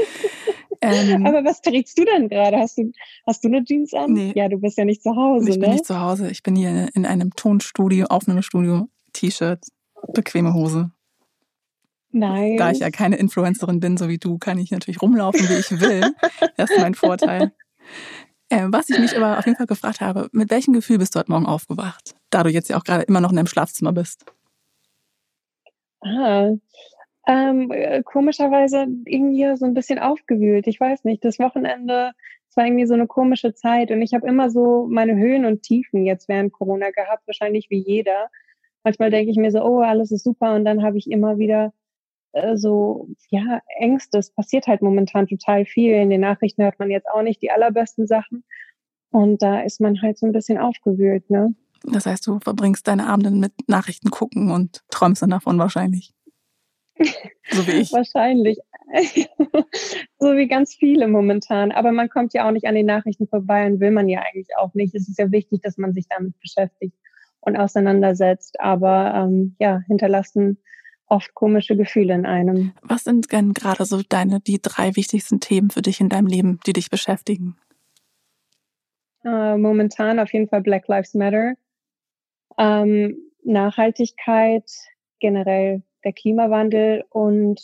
Ähm, 0.80 1.26
Aber 1.26 1.44
was 1.44 1.60
trägst 1.60 1.98
du 1.98 2.04
denn 2.04 2.28
gerade? 2.28 2.58
Hast 2.58 2.78
du, 2.78 2.90
hast 3.26 3.44
du 3.44 3.48
eine 3.48 3.64
Jeans 3.64 3.94
an? 3.94 4.12
Nee. 4.12 4.32
Ja, 4.34 4.48
du 4.48 4.58
bist 4.58 4.78
ja 4.78 4.84
nicht 4.84 5.02
zu 5.02 5.14
Hause. 5.14 5.50
Ich 5.50 5.56
ne? 5.56 5.60
bin 5.62 5.70
nicht 5.72 5.86
zu 5.86 6.00
Hause. 6.00 6.30
Ich 6.30 6.42
bin 6.42 6.56
hier 6.56 6.88
in 6.94 7.06
einem 7.06 7.34
Tonstudio, 7.34 8.06
Aufnahmestudio, 8.06 8.88
T-Shirt, 9.12 9.60
bequeme 10.12 10.54
Hose. 10.54 10.90
Nein. 12.14 12.56
Da 12.56 12.70
ich 12.70 12.78
ja 12.78 12.90
keine 12.90 13.16
Influencerin 13.16 13.80
bin, 13.80 13.96
so 13.96 14.08
wie 14.08 14.18
du, 14.18 14.38
kann 14.38 14.56
ich 14.58 14.70
natürlich 14.70 15.02
rumlaufen, 15.02 15.48
wie 15.48 15.54
ich 15.54 15.80
will. 15.80 16.14
Das 16.56 16.70
ist 16.70 16.80
mein 16.80 16.94
Vorteil. 16.94 17.52
Ähm, 18.50 18.72
was 18.72 18.88
ich 18.88 19.00
mich 19.00 19.16
aber 19.16 19.36
auf 19.38 19.46
jeden 19.46 19.56
Fall 19.56 19.66
gefragt 19.66 20.00
habe, 20.00 20.28
mit 20.30 20.48
welchem 20.50 20.74
Gefühl 20.74 20.98
bist 20.98 21.14
du 21.14 21.18
heute 21.18 21.32
Morgen 21.32 21.46
aufgewacht, 21.46 22.14
da 22.30 22.44
du 22.44 22.50
jetzt 22.50 22.68
ja 22.68 22.76
auch 22.76 22.84
gerade 22.84 23.02
immer 23.02 23.20
noch 23.20 23.30
in 23.30 23.36
deinem 23.36 23.48
Schlafzimmer 23.48 23.92
bist? 23.92 24.26
Ah, 26.02 26.52
ähm, 27.26 27.72
äh, 27.72 28.04
komischerweise 28.04 28.86
irgendwie 29.06 29.56
so 29.56 29.64
ein 29.64 29.74
bisschen 29.74 29.98
aufgewühlt. 29.98 30.68
Ich 30.68 30.78
weiß 30.78 31.02
nicht, 31.02 31.24
das 31.24 31.40
Wochenende, 31.40 32.12
es 32.48 32.56
war 32.56 32.64
irgendwie 32.64 32.86
so 32.86 32.94
eine 32.94 33.08
komische 33.08 33.54
Zeit 33.54 33.90
und 33.90 34.02
ich 34.02 34.14
habe 34.14 34.28
immer 34.28 34.50
so 34.50 34.86
meine 34.88 35.16
Höhen 35.16 35.46
und 35.46 35.62
Tiefen 35.62 36.06
jetzt 36.06 36.28
während 36.28 36.52
Corona 36.52 36.90
gehabt, 36.90 37.26
wahrscheinlich 37.26 37.70
wie 37.70 37.82
jeder. 37.82 38.28
Manchmal 38.84 39.10
denke 39.10 39.32
ich 39.32 39.36
mir 39.36 39.50
so, 39.50 39.64
oh, 39.64 39.80
alles 39.80 40.12
ist 40.12 40.22
super 40.22 40.54
und 40.54 40.64
dann 40.64 40.84
habe 40.84 40.98
ich 40.98 41.10
immer 41.10 41.38
wieder 41.38 41.72
äh, 42.34 42.56
so, 42.56 43.08
ja, 43.30 43.60
Ängste. 43.78 44.18
Es 44.18 44.30
passiert 44.30 44.66
halt 44.66 44.82
momentan 44.82 45.26
total 45.26 45.64
viel. 45.64 45.94
In 45.94 46.10
den 46.10 46.20
Nachrichten 46.20 46.62
hört 46.62 46.78
man 46.78 46.90
jetzt 46.90 47.08
auch 47.08 47.22
nicht 47.22 47.40
die 47.42 47.50
allerbesten 47.50 48.06
Sachen. 48.06 48.44
Und 49.10 49.42
da 49.42 49.60
ist 49.60 49.80
man 49.80 50.02
halt 50.02 50.18
so 50.18 50.26
ein 50.26 50.32
bisschen 50.32 50.58
aufgewühlt, 50.58 51.30
ne? 51.30 51.54
Das 51.84 52.06
heißt, 52.06 52.26
du 52.26 52.40
verbringst 52.40 52.88
deine 52.88 53.06
Abende 53.06 53.30
mit 53.30 53.52
Nachrichten 53.68 54.10
gucken 54.10 54.50
und 54.50 54.80
träumst 54.90 55.22
dann 55.22 55.30
davon 55.30 55.58
wahrscheinlich. 55.58 56.12
So 57.50 57.66
wie 57.66 57.72
ich. 57.72 57.92
Wahrscheinlich. 57.92 58.58
so 60.18 60.36
wie 60.36 60.48
ganz 60.48 60.74
viele 60.74 61.08
momentan. 61.08 61.72
Aber 61.72 61.92
man 61.92 62.08
kommt 62.08 62.32
ja 62.34 62.46
auch 62.46 62.52
nicht 62.52 62.66
an 62.66 62.74
den 62.74 62.86
Nachrichten 62.86 63.28
vorbei 63.28 63.66
und 63.66 63.80
will 63.80 63.90
man 63.90 64.08
ja 64.08 64.20
eigentlich 64.20 64.48
auch 64.56 64.74
nicht. 64.74 64.94
Es 64.94 65.08
ist 65.08 65.18
ja 65.18 65.30
wichtig, 65.30 65.60
dass 65.62 65.76
man 65.76 65.92
sich 65.92 66.06
damit 66.08 66.38
beschäftigt 66.40 66.96
und 67.40 67.56
auseinandersetzt. 67.56 68.58
Aber 68.60 69.12
ähm, 69.14 69.56
ja, 69.58 69.80
hinterlassen 69.86 70.58
oft 71.06 71.34
komische 71.34 71.76
Gefühle 71.76 72.14
in 72.14 72.26
einem. 72.26 72.72
Was 72.82 73.04
sind 73.04 73.32
denn 73.32 73.52
gerade 73.54 73.84
so 73.84 74.00
deine, 74.08 74.40
die 74.40 74.60
drei 74.60 74.96
wichtigsten 74.96 75.40
Themen 75.40 75.70
für 75.70 75.82
dich 75.82 76.00
in 76.00 76.08
deinem 76.08 76.26
Leben, 76.26 76.60
die 76.66 76.72
dich 76.72 76.90
beschäftigen? 76.90 77.56
Äh, 79.24 79.56
momentan 79.56 80.18
auf 80.18 80.32
jeden 80.32 80.48
Fall 80.48 80.62
Black 80.62 80.88
Lives 80.88 81.14
Matter. 81.14 81.54
Ähm, 82.58 83.16
Nachhaltigkeit, 83.42 84.70
generell 85.20 85.82
der 86.04 86.12
Klimawandel 86.12 87.04
und 87.10 87.60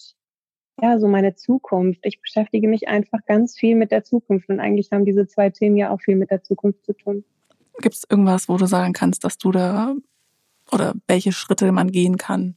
ja, 0.83 0.99
so 0.99 1.09
meine 1.09 1.35
Zukunft. 1.35 2.01
Ich 2.05 2.21
beschäftige 2.21 2.69
mich 2.69 2.89
einfach 2.89 3.21
ganz 3.27 3.59
viel 3.59 3.77
mit 3.77 3.91
der 3.91 4.03
Zukunft 4.03 4.49
und 4.49 4.61
eigentlich 4.61 4.93
haben 4.93 5.05
diese 5.05 5.27
zwei 5.27 5.51
Themen 5.51 5.77
ja 5.77 5.91
auch 5.91 6.01
viel 6.01 6.17
mit 6.17 6.31
der 6.31 6.43
Zukunft 6.43 6.85
zu 6.85 6.95
tun. 6.95 7.25
Gibt 7.81 7.95
es 7.95 8.07
irgendwas, 8.09 8.49
wo 8.49 8.57
du 8.57 8.67
sagen 8.67 8.93
kannst, 8.93 9.25
dass 9.25 9.39
du 9.39 9.53
da 9.53 9.95
oder 10.73 10.95
welche 11.07 11.33
Schritte 11.33 11.71
man 11.73 11.91
gehen 11.91 12.17
kann, 12.17 12.57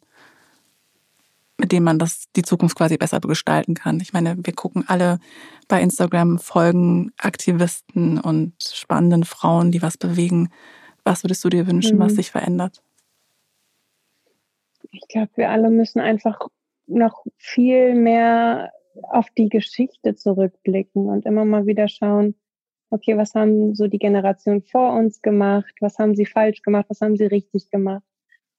mit 1.64 1.72
denen 1.72 1.86
man 1.86 1.98
das, 1.98 2.26
die 2.36 2.42
Zukunft 2.42 2.78
quasi 2.78 2.98
besser 2.98 3.22
gestalten 3.22 3.74
kann? 3.74 4.02
Ich 4.02 4.12
meine, 4.12 4.36
wir 4.38 4.54
gucken 4.54 4.84
alle 4.86 5.20
bei 5.70 5.82
Instagram 5.82 6.38
Folgen 6.38 7.14
Aktivisten 7.18 8.20
und 8.20 8.54
spannenden 8.62 9.24
Frauen, 9.24 9.72
die 9.72 9.82
was 9.82 9.98
bewegen. 9.98 10.50
Was 11.06 11.24
würdest 11.24 11.42
du 11.46 11.50
dir 11.50 11.66
wünschen, 11.66 11.98
mhm. 11.98 12.02
was 12.02 12.16
sich 12.16 12.32
verändert? 12.32 12.84
Ich 14.92 15.08
glaube, 15.08 15.32
wir 15.36 15.52
alle 15.52 15.70
müssen 15.70 16.02
einfach 16.02 16.50
noch 16.86 17.24
viel 17.38 17.96
mehr 17.96 18.74
auf 19.04 19.28
die 19.38 19.48
Geschichte 19.48 20.16
zurückblicken 20.16 21.08
und 21.08 21.26
immer 21.26 21.46
mal 21.46 21.66
wieder 21.66 21.88
schauen, 21.88 22.36
okay, 22.90 23.16
was 23.16 23.36
haben 23.36 23.74
so 23.74 23.88
die 23.88 24.00
Generation 24.00 24.64
vor 24.64 24.94
uns 24.98 25.22
gemacht, 25.22 25.74
was 25.80 25.98
haben 25.98 26.14
sie 26.14 26.26
falsch 26.26 26.62
gemacht, 26.62 26.88
was 26.90 27.00
haben 27.00 27.16
sie 27.16 27.26
richtig 27.26 27.70
gemacht, 27.70 28.04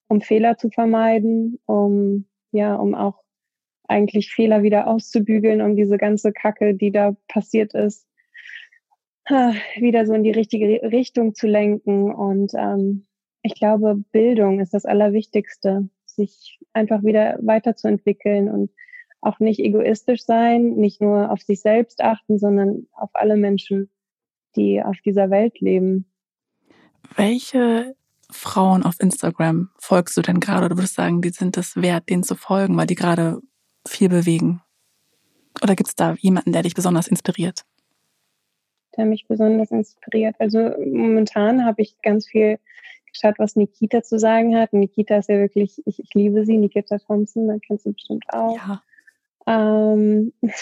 um 0.08 0.22
Fehler 0.22 0.56
zu 0.56 0.70
vermeiden, 0.70 1.60
um 1.66 2.24
ja, 2.54 2.76
um 2.76 2.94
auch 2.94 3.22
eigentlich 3.86 4.32
Fehler 4.32 4.62
wieder 4.62 4.86
auszubügeln, 4.86 5.60
um 5.60 5.76
diese 5.76 5.98
ganze 5.98 6.32
Kacke, 6.32 6.74
die 6.74 6.90
da 6.90 7.16
passiert 7.28 7.74
ist, 7.74 8.06
wieder 9.76 10.06
so 10.06 10.14
in 10.14 10.22
die 10.22 10.30
richtige 10.30 10.82
Richtung 10.90 11.34
zu 11.34 11.46
lenken. 11.46 12.12
Und 12.12 12.52
ähm, 12.54 13.06
ich 13.42 13.54
glaube, 13.54 13.96
Bildung 14.12 14.60
ist 14.60 14.74
das 14.74 14.84
Allerwichtigste, 14.84 15.88
sich 16.06 16.58
einfach 16.72 17.02
wieder 17.02 17.38
weiterzuentwickeln 17.42 18.48
und 18.48 18.70
auch 19.20 19.40
nicht 19.40 19.60
egoistisch 19.60 20.22
sein, 20.22 20.74
nicht 20.74 21.00
nur 21.00 21.30
auf 21.30 21.40
sich 21.40 21.60
selbst 21.60 22.02
achten, 22.02 22.38
sondern 22.38 22.86
auf 22.92 23.10
alle 23.14 23.36
Menschen, 23.36 23.90
die 24.56 24.82
auf 24.82 24.96
dieser 25.04 25.30
Welt 25.30 25.60
leben. 25.60 26.06
Welche 27.16 27.96
Frauen 28.34 28.82
auf 28.82 29.00
Instagram 29.00 29.70
folgst 29.78 30.16
du 30.16 30.22
denn 30.22 30.40
gerade 30.40 30.66
oder 30.66 30.76
würdest 30.76 30.94
sagen, 30.94 31.22
die 31.22 31.30
sind 31.30 31.56
es 31.56 31.76
wert, 31.76 32.08
denen 32.08 32.22
zu 32.22 32.34
folgen, 32.34 32.76
weil 32.76 32.86
die 32.86 32.94
gerade 32.94 33.40
viel 33.86 34.08
bewegen? 34.08 34.60
Oder 35.62 35.76
gibt 35.76 35.88
es 35.88 35.94
da 35.94 36.14
jemanden, 36.18 36.52
der 36.52 36.62
dich 36.62 36.74
besonders 36.74 37.06
inspiriert? 37.06 37.64
Der 38.96 39.06
mich 39.06 39.26
besonders 39.26 39.70
inspiriert. 39.70 40.36
Also 40.38 40.58
momentan 40.78 41.64
habe 41.64 41.82
ich 41.82 41.96
ganz 42.02 42.26
viel 42.26 42.58
geschaut, 43.12 43.38
was 43.38 43.56
Nikita 43.56 44.02
zu 44.02 44.18
sagen 44.18 44.56
hat. 44.56 44.72
Nikita 44.72 45.16
ist 45.16 45.28
ja 45.28 45.38
wirklich, 45.38 45.80
ich, 45.86 45.98
ich 45.98 46.14
liebe 46.14 46.44
sie, 46.44 46.58
Nikita 46.58 46.98
Thompson, 46.98 47.48
da 47.48 47.56
kennst 47.64 47.86
du 47.86 47.92
bestimmt 47.92 48.24
auch. 48.28 48.56
Ja. 48.56 48.82
Ähm, 49.46 50.32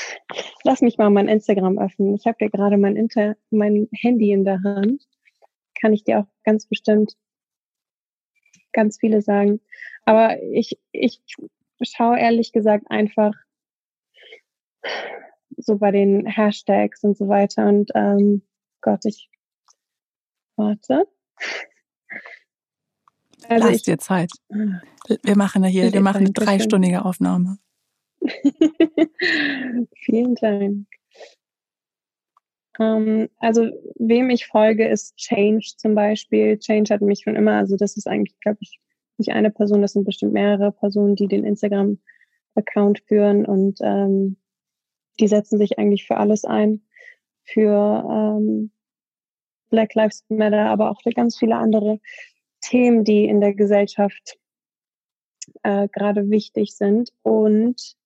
lass 0.64 0.82
mich 0.82 0.98
mal 0.98 1.10
mein 1.10 1.28
Instagram 1.28 1.78
öffnen. 1.78 2.14
Ich 2.14 2.26
habe 2.26 2.36
ja 2.40 2.48
gerade 2.48 2.76
mein, 2.76 2.96
Inter 2.96 3.36
mein 3.50 3.88
Handy 3.92 4.32
in 4.32 4.44
der 4.44 4.62
Hand. 4.62 5.06
Kann 5.80 5.92
ich 5.92 6.04
dir 6.04 6.20
auch 6.20 6.26
ganz 6.44 6.66
bestimmt 6.66 7.16
ganz 8.72 8.98
viele 8.98 9.22
sagen. 9.22 9.60
Aber 10.04 10.40
ich, 10.52 10.78
ich 10.92 11.20
schaue 11.82 12.18
ehrlich 12.18 12.52
gesagt 12.52 12.90
einfach 12.90 13.32
so 15.56 15.76
bei 15.76 15.90
den 15.90 16.26
Hashtags 16.26 17.02
und 17.04 17.16
so 17.16 17.28
weiter. 17.28 17.66
Und 17.66 17.90
ähm, 17.94 18.42
Gott, 18.80 19.04
ich 19.04 19.30
warte. 20.56 21.06
Also 23.48 23.68
Lass 23.68 23.76
ich, 23.76 23.82
dir 23.82 23.98
Zeit. 23.98 24.30
Wir 25.22 25.36
machen 25.36 25.64
ja 25.64 25.68
hier, 25.68 25.92
wir 25.92 26.00
machen 26.00 26.18
eine 26.18 26.32
dreistündige 26.32 27.04
Aufnahme. 27.04 27.58
Vielen 29.96 30.34
Dank. 30.36 30.86
Ähm, 32.78 33.28
also 33.38 33.68
wem 33.96 34.30
ich 34.30 34.46
folge, 34.46 34.86
ist 34.88 35.16
Change 35.16 35.74
zum 35.76 35.94
Beispiel. 35.94 36.58
Change 36.58 36.92
hat 36.94 37.02
mich 37.02 37.20
schon 37.24 37.36
immer, 37.36 37.56
also 37.56 37.76
das 37.76 37.96
ist 37.96 38.06
eigentlich, 38.06 38.38
glaube 38.40 38.58
ich, 38.60 38.80
nicht 39.18 39.30
eine 39.32 39.50
Person, 39.50 39.82
das 39.82 39.92
sind 39.92 40.04
bestimmt 40.04 40.32
mehrere 40.32 40.72
Personen, 40.72 41.16
die 41.16 41.28
den 41.28 41.44
Instagram-Account 41.44 43.00
führen 43.06 43.44
und 43.44 43.78
ähm, 43.82 44.36
die 45.20 45.28
setzen 45.28 45.58
sich 45.58 45.78
eigentlich 45.78 46.06
für 46.06 46.16
alles 46.16 46.44
ein, 46.44 46.82
für 47.44 48.38
ähm, 48.38 48.70
Black 49.68 49.94
Lives 49.94 50.24
Matter, 50.28 50.66
aber 50.66 50.90
auch 50.90 51.00
für 51.02 51.10
ganz 51.10 51.38
viele 51.38 51.56
andere 51.56 52.00
Themen, 52.60 53.04
die 53.04 53.24
in 53.24 53.40
der 53.40 53.54
Gesellschaft 53.54 54.38
äh, 55.62 55.88
gerade 55.88 56.30
wichtig 56.30 56.74
sind. 56.74 57.10
Und 57.22 57.96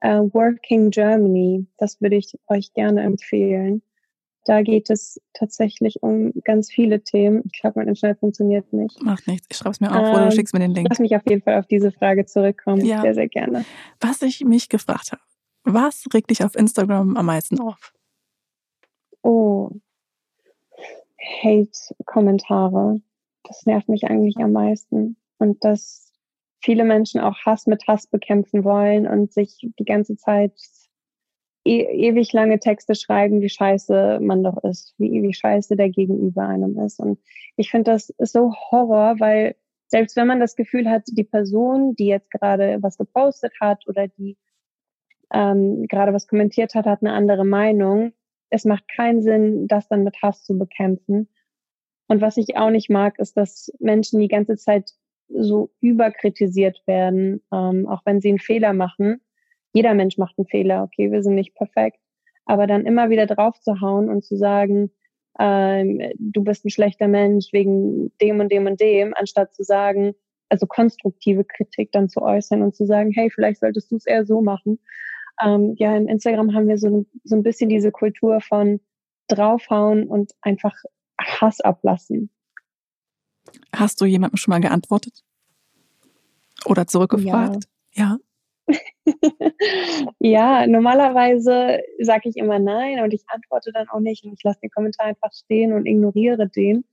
äh, 0.00 0.18
Working 0.18 0.90
Germany, 0.90 1.66
das 1.76 2.00
würde 2.00 2.16
ich 2.16 2.38
euch 2.48 2.72
gerne 2.72 3.02
empfehlen. 3.02 3.82
Da 4.44 4.62
geht 4.62 4.90
es 4.90 5.20
tatsächlich 5.34 6.02
um 6.02 6.32
ganz 6.44 6.70
viele 6.70 7.02
Themen. 7.02 7.42
Ich 7.44 7.60
glaube, 7.60 7.78
mein 7.78 7.88
Internet 7.88 8.18
funktioniert 8.18 8.72
nicht. 8.72 9.00
Macht 9.02 9.28
nichts. 9.28 9.46
Ich 9.50 9.56
schreibe 9.56 9.70
es 9.70 9.80
mir 9.80 9.90
auf 9.90 10.04
ähm, 10.04 10.14
oder 10.14 10.24
du 10.26 10.32
schickst 10.32 10.52
mir 10.52 10.60
den 10.60 10.74
Link. 10.74 10.88
Lass 10.88 10.98
mich 10.98 11.14
auf 11.14 11.22
jeden 11.28 11.42
Fall 11.42 11.58
auf 11.58 11.66
diese 11.66 11.92
Frage 11.92 12.26
zurückkommen. 12.26 12.84
Ja. 12.84 13.02
Sehr, 13.02 13.14
sehr 13.14 13.28
gerne. 13.28 13.64
Was 14.00 14.20
ich 14.22 14.44
mich 14.44 14.68
gefragt 14.68 15.12
habe, 15.12 15.22
was 15.64 16.04
regt 16.12 16.30
dich 16.30 16.42
auf 16.42 16.56
Instagram 16.56 17.16
am 17.16 17.26
meisten 17.26 17.60
auf? 17.60 17.92
Oh, 19.22 19.70
Hate-Kommentare. 21.42 23.00
Das 23.44 23.64
nervt 23.66 23.88
mich 23.88 24.04
eigentlich 24.04 24.38
am 24.38 24.52
meisten. 24.52 25.16
Und 25.38 25.64
dass 25.64 26.12
viele 26.60 26.84
Menschen 26.84 27.20
auch 27.20 27.36
Hass 27.44 27.66
mit 27.66 27.86
Hass 27.86 28.06
bekämpfen 28.06 28.64
wollen 28.64 29.06
und 29.06 29.32
sich 29.32 29.68
die 29.78 29.84
ganze 29.84 30.16
Zeit 30.16 30.52
e 31.64 32.08
ewig 32.08 32.32
lange 32.32 32.58
Texte 32.58 32.94
schreiben, 32.94 33.40
wie 33.40 33.48
scheiße 33.48 34.18
man 34.20 34.42
doch 34.42 34.62
ist, 34.64 34.94
wie, 34.98 35.22
wie 35.22 35.34
scheiße 35.34 35.76
der 35.76 35.90
Gegenüber 35.90 36.46
einem 36.46 36.78
ist. 36.78 36.98
Und 37.00 37.18
ich 37.56 37.70
finde, 37.70 37.92
das 37.92 38.10
ist 38.10 38.32
so 38.32 38.52
Horror, 38.70 39.16
weil 39.18 39.56
selbst 39.86 40.16
wenn 40.16 40.26
man 40.26 40.40
das 40.40 40.56
Gefühl 40.56 40.88
hat, 40.88 41.04
die 41.06 41.24
Person, 41.24 41.94
die 41.94 42.06
jetzt 42.06 42.30
gerade 42.30 42.78
was 42.80 42.96
gepostet 42.96 43.52
hat 43.60 43.86
oder 43.86 44.08
die 44.08 44.36
ähm, 45.32 45.86
gerade 45.88 46.12
was 46.12 46.26
kommentiert 46.28 46.74
hat, 46.74 46.86
hat 46.86 47.02
eine 47.02 47.12
andere 47.12 47.44
Meinung, 47.44 48.12
es 48.50 48.64
macht 48.64 48.86
keinen 48.88 49.22
Sinn, 49.22 49.66
das 49.66 49.88
dann 49.88 50.04
mit 50.04 50.20
Hass 50.22 50.44
zu 50.44 50.58
bekämpfen. 50.58 51.28
Und 52.06 52.20
was 52.20 52.36
ich 52.36 52.56
auch 52.56 52.70
nicht 52.70 52.90
mag, 52.90 53.18
ist, 53.18 53.36
dass 53.36 53.72
Menschen 53.78 54.20
die 54.20 54.28
ganze 54.28 54.56
Zeit 54.56 54.92
so 55.28 55.70
überkritisiert 55.80 56.82
werden, 56.86 57.42
ähm, 57.52 57.86
auch 57.88 58.02
wenn 58.04 58.20
sie 58.20 58.28
einen 58.28 58.38
Fehler 58.38 58.74
machen. 58.74 59.22
Jeder 59.72 59.94
Mensch 59.94 60.18
macht 60.18 60.38
einen 60.38 60.46
Fehler, 60.46 60.82
okay, 60.82 61.10
wir 61.10 61.22
sind 61.22 61.34
nicht 61.34 61.54
perfekt, 61.54 61.98
aber 62.44 62.66
dann 62.66 62.86
immer 62.86 63.10
wieder 63.10 63.26
drauf 63.26 63.58
zu 63.60 63.80
hauen 63.80 64.08
und 64.08 64.24
zu 64.24 64.36
sagen, 64.36 64.90
ähm, 65.38 66.00
du 66.18 66.44
bist 66.44 66.64
ein 66.64 66.70
schlechter 66.70 67.08
Mensch 67.08 67.52
wegen 67.52 68.12
dem 68.20 68.40
und 68.40 68.52
dem 68.52 68.66
und 68.66 68.80
dem, 68.80 69.14
anstatt 69.14 69.54
zu 69.54 69.62
sagen, 69.62 70.14
also 70.48 70.66
konstruktive 70.66 71.44
Kritik 71.44 71.92
dann 71.92 72.10
zu 72.10 72.20
äußern 72.20 72.62
und 72.62 72.76
zu 72.76 72.84
sagen, 72.84 73.10
hey, 73.12 73.30
vielleicht 73.30 73.60
solltest 73.60 73.90
du 73.90 73.96
es 73.96 74.06
eher 74.06 74.26
so 74.26 74.42
machen. 74.42 74.78
Ähm, 75.42 75.74
ja, 75.78 75.96
in 75.96 76.08
Instagram 76.08 76.54
haben 76.54 76.68
wir 76.68 76.76
so, 76.76 77.06
so 77.24 77.36
ein 77.36 77.42
bisschen 77.42 77.70
diese 77.70 77.90
Kultur 77.90 78.40
von 78.42 78.80
draufhauen 79.28 80.06
und 80.06 80.32
einfach 80.42 80.74
Hass 81.18 81.60
ablassen. 81.60 82.30
Hast 83.74 84.00
du 84.00 84.04
jemandem 84.04 84.36
schon 84.36 84.52
mal 84.52 84.60
geantwortet? 84.60 85.24
Oder 86.66 86.86
zurückgefragt? 86.86 87.64
Ja. 87.92 88.04
Ja, 88.04 88.18
ja 90.20 90.66
normalerweise 90.66 91.80
sage 92.00 92.28
ich 92.28 92.36
immer 92.36 92.58
nein 92.58 93.00
und 93.00 93.12
ich 93.12 93.24
antworte 93.28 93.72
dann 93.72 93.88
auch 93.88 94.00
nicht 94.00 94.24
und 94.24 94.32
ich 94.34 94.42
lasse 94.42 94.60
den 94.60 94.70
Kommentar 94.70 95.06
einfach 95.06 95.32
stehen 95.32 95.72
und 95.72 95.86
ignoriere 95.86 96.48
den. 96.48 96.84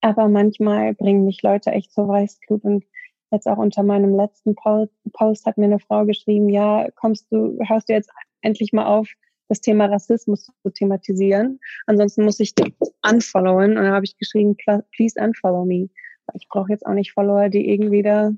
Aber 0.00 0.28
manchmal 0.28 0.94
bringen 0.94 1.24
mich 1.24 1.42
Leute 1.42 1.70
echt 1.70 1.92
zur 1.92 2.08
Weißglut 2.08 2.64
und 2.64 2.84
jetzt 3.30 3.46
auch 3.46 3.58
unter 3.58 3.82
meinem 3.82 4.16
letzten 4.16 4.54
Post 4.54 5.46
hat 5.46 5.58
mir 5.58 5.66
eine 5.66 5.80
Frau 5.80 6.04
geschrieben, 6.06 6.48
ja, 6.48 6.88
kommst 6.94 7.30
du, 7.30 7.58
hörst 7.66 7.88
du 7.88 7.92
jetzt 7.92 8.10
endlich 8.40 8.72
mal 8.72 8.86
auf, 8.86 9.08
das 9.48 9.60
Thema 9.60 9.86
Rassismus 9.86 10.50
zu 10.62 10.70
thematisieren. 10.70 11.58
Ansonsten 11.86 12.24
muss 12.24 12.38
ich 12.40 12.54
dich 12.54 12.74
unfollowen. 13.02 13.76
Und 13.76 13.84
dann 13.84 13.92
habe 13.92 14.04
ich 14.04 14.16
geschrieben, 14.18 14.56
please 14.56 15.20
unfollow 15.20 15.64
me. 15.64 15.88
Ich 16.34 16.48
brauche 16.48 16.70
jetzt 16.70 16.84
auch 16.84 16.92
nicht 16.92 17.12
Follower, 17.12 17.48
die 17.48 17.70
irgendwie 17.70 18.02
da 18.02 18.32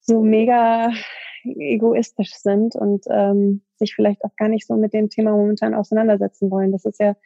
so 0.00 0.22
mega 0.22 0.92
egoistisch 1.44 2.34
sind 2.34 2.74
und 2.74 3.04
ähm, 3.10 3.62
sich 3.76 3.94
vielleicht 3.94 4.24
auch 4.24 4.34
gar 4.36 4.48
nicht 4.48 4.66
so 4.66 4.76
mit 4.76 4.92
dem 4.92 5.08
Thema 5.08 5.32
momentan 5.32 5.74
auseinandersetzen 5.74 6.50
wollen. 6.50 6.72
Das 6.72 6.84
ist 6.84 7.00
ja 7.00 7.16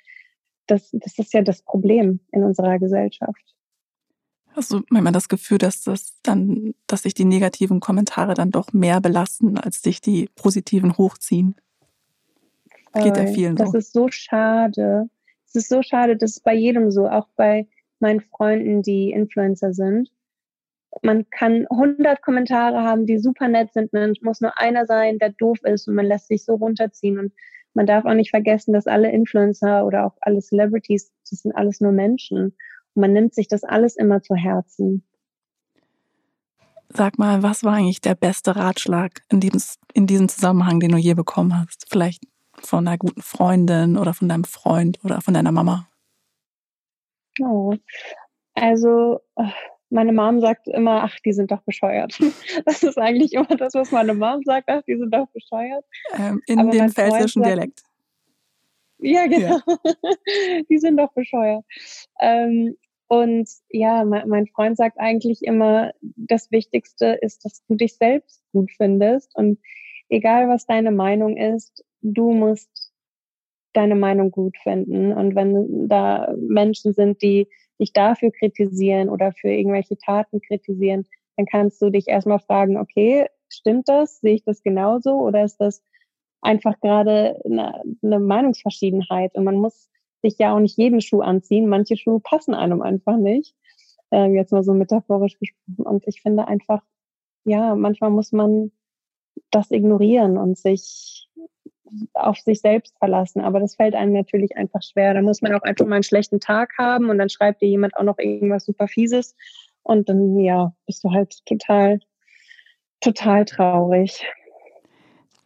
das, 0.66 0.90
das 0.92 1.18
ist 1.18 1.33
ja 1.33 1.42
das 1.42 1.62
Problem 1.62 2.21
in 2.33 2.42
unserer 2.42 2.78
Gesellschaft. 2.78 3.54
Hast 4.52 4.73
du 4.73 4.83
manchmal 4.88 5.12
das 5.12 5.28
Gefühl, 5.28 5.59
dass 5.59 5.83
das 5.83 6.21
dann, 6.23 6.75
dass 6.87 7.02
sich 7.02 7.14
die 7.14 7.25
negativen 7.25 7.80
Kommentare 7.80 8.35
dann 8.35 8.50
doch 8.50 8.73
mehr 8.73 9.00
belasten, 9.00 9.59
als 9.59 9.83
sich 9.83 10.00
die 10.00 10.28
positiven 10.37 10.97
hochziehen? 10.97 11.56
Geht 12.94 13.16
ja 13.16 13.26
vielen 13.26 13.56
das 13.56 13.66
so. 13.66 13.73
Das 13.73 13.87
ist 13.87 13.92
so 13.92 14.09
schade. 14.09 15.11
Es 15.47 15.56
ist 15.56 15.68
so 15.68 15.83
schade, 15.83 16.16
das 16.16 16.33
ist 16.33 16.44
bei 16.44 16.54
jedem 16.54 16.92
so, 16.92 17.09
auch 17.09 17.26
bei 17.35 17.66
meinen 17.99 18.21
Freunden, 18.21 18.83
die 18.83 19.11
Influencer 19.11 19.73
sind. 19.75 20.11
Man 21.03 21.29
kann 21.31 21.67
100 21.71 22.23
Kommentare 22.23 22.83
haben, 22.83 23.07
die 23.07 23.19
super 23.19 23.49
nett 23.49 23.73
sind. 23.73 23.93
Man 23.93 24.15
muss 24.23 24.41
nur 24.41 24.59
einer 24.59 24.87
sein, 24.87 25.19
der 25.19 25.31
doof 25.31 25.59
ist 25.65 25.89
und 25.89 25.95
man 25.95 26.07
lässt 26.07 26.29
sich 26.29 26.45
so 26.45 26.55
runterziehen. 26.55 27.19
Und 27.19 27.33
man 27.75 27.87
darf 27.87 28.05
auch 28.05 28.15
nicht 28.15 28.31
vergessen, 28.31 28.73
dass 28.73 28.87
alle 28.87 29.11
Influencer 29.11 29.85
oder 29.85 30.07
auch 30.07 30.17
alle 30.21 30.41
Celebrities, 30.41 31.13
das 31.29 31.41
sind 31.41 31.53
alles 31.53 31.81
nur 31.81 31.93
Menschen. 31.93 32.39
Und 32.95 33.01
man 33.01 33.13
nimmt 33.13 33.35
sich 33.35 33.49
das 33.49 33.65
alles 33.65 33.97
immer 33.97 34.23
zu 34.23 34.35
Herzen. 34.35 35.05
Sag 36.91 37.19
mal, 37.19 37.43
was 37.43 37.65
war 37.65 37.75
eigentlich 37.75 38.01
der 38.01 38.15
beste 38.15 38.55
Ratschlag 38.55 39.23
in 39.29 39.41
diesem, 39.41 39.61
in 39.95 40.07
diesem 40.07 40.29
Zusammenhang, 40.29 40.79
den 40.79 40.93
du 40.93 40.99
je 40.99 41.15
bekommen 41.15 41.59
hast? 41.59 41.87
Vielleicht 41.91 42.23
von 42.61 42.87
einer 42.87 42.99
guten 42.99 43.23
Freundin 43.23 43.97
oder 43.97 44.15
von 44.15 44.29
deinem 44.29 44.45
Freund 44.45 45.01
oder 45.03 45.21
von 45.21 45.35
deiner 45.35 45.51
Mama? 45.51 45.89
Oh, 47.41 47.75
also 48.55 49.21
meine 49.95 50.13
Mom 50.13 50.41
sagt 50.41 50.67
immer, 50.67 51.05
ach, 51.05 51.17
die 51.25 51.33
sind 51.33 51.51
doch 51.51 51.63
bescheuert. 51.63 52.19
Das 52.67 52.83
ist 52.83 52.99
eigentlich 52.99 53.33
immer 53.33 53.57
das, 53.57 53.75
was 53.75 53.93
meine 53.93 54.15
Mom 54.15 54.43
sagt, 54.45 54.69
ach, 54.69 54.83
die 54.83 54.97
sind 54.97 55.15
doch 55.15 55.29
bescheuert. 55.29 55.85
Ähm, 56.19 56.43
in 56.47 56.59
Aber 56.59 56.71
dem 56.71 56.91
pfälzischen 56.91 57.43
Dialekt. 57.43 57.83
Ja, 58.99 59.27
genau. 59.27 59.59
Ja. 59.59 59.63
die 60.69 60.79
sind 60.79 60.97
doch 60.97 61.13
bescheuert. 61.13 61.65
Ähm, 62.21 62.77
und 63.07 63.49
ja, 63.68 64.05
mein, 64.05 64.29
mein, 64.29 64.47
Freund 64.49 64.77
sagt 64.77 64.99
eigentlich 64.99 65.42
immer, 65.42 65.92
das 66.01 66.51
Wichtigste 66.51 67.18
ist, 67.21 67.45
dass 67.45 67.64
du 67.66 67.75
dich 67.77 67.97
selbst 67.97 68.42
gut 68.53 68.71
findest. 68.77 69.37
Und 69.37 69.61
egal, 70.09 70.49
was 70.49 70.66
deine 70.66 70.90
Meinung 70.90 71.37
ist, 71.37 71.85
du 72.03 72.33
musst 72.33 72.92
deine 73.75 73.95
Meinung 73.95 74.31
gut 74.31 74.57
finden. 74.59 75.12
Und 75.12 75.35
wenn 75.35 75.88
da 75.88 76.35
Menschen 76.38 76.95
sind, 76.95 77.23
die 77.23 77.49
dich 77.81 77.93
dafür 77.93 78.31
kritisieren 78.31 79.09
oder 79.09 79.33
für 79.33 79.49
irgendwelche 79.49 79.97
Taten 79.97 80.41
kritisieren, 80.41 81.07
dann 81.37 81.47
kannst 81.47 81.83
du 81.83 81.91
dich 81.91 82.09
erstmal 82.09 82.39
fragen, 82.39 82.77
okay, 82.77 83.27
stimmt 83.49 83.89
das? 83.89 84.21
Sehe 84.21 84.35
ich 84.35 84.45
das 84.45 84.63
genauso? 84.63 85.15
Oder 85.15 85.45
ist 85.45 85.57
das 85.59 85.83
einfach 86.41 86.79
gerade 86.81 87.41
eine, 87.45 87.83
eine 88.03 88.21
Meinungsverschiedenheit? 88.21 89.35
Und 89.35 89.45
man 89.45 89.57
muss 89.57 89.89
sich 90.23 90.39
ja 90.39 90.55
auch 90.55 90.61
nicht 90.61 90.79
jeden 90.79 91.01
Schuh 91.01 91.21
anziehen. 91.21 91.69
Manche 91.69 91.97
Schuhe 91.97 92.21
passen 92.21 92.55
einem 92.55 92.83
einfach 92.83 93.17
nicht. 93.17 93.55
Äh, 94.11 94.33
jetzt 94.35 94.53
mal 94.53 94.63
so 94.63 94.73
metaphorisch 94.73 95.39
gesprochen. 95.39 95.87
Und 95.87 96.07
ich 96.07 96.23
finde 96.23 96.47
einfach, 96.47 96.83
ja, 97.45 97.75
manchmal 97.75 98.11
muss 98.11 98.33
man 98.33 98.71
das 99.51 99.71
ignorieren 99.71 100.39
und 100.39 100.57
sich 100.57 101.29
auf 102.14 102.38
sich 102.38 102.61
selbst 102.61 102.96
verlassen. 102.98 103.40
Aber 103.40 103.61
das 103.61 103.76
fällt 103.76 103.94
einem 103.94 104.12
natürlich 104.12 104.57
einfach 104.57 104.83
schwer. 104.83 105.14
Da 105.14 105.22
muss 105.22 105.42
man 105.42 105.54
auch 105.54 105.62
einfach 105.62 105.87
mal 105.87 105.96
einen 105.96 106.04
schlechten 106.04 106.40
Tag 106.40 106.72
haben 106.78 107.11
und 107.11 107.18
dann 107.18 107.28
schreibt 107.28 107.62
dir 107.62 107.68
jemand 107.68 107.96
auch 107.96 108.02
noch 108.02 108.18
irgendwas 108.18 108.64
super 108.64 108.88
Fieses. 108.88 109.35
Und 109.83 110.09
dann, 110.09 110.38
ja, 110.38 110.74
bist 110.87 111.04
du 111.04 111.11
halt 111.11 111.44
total, 111.46 112.00
total 113.00 113.44
traurig. 113.44 114.24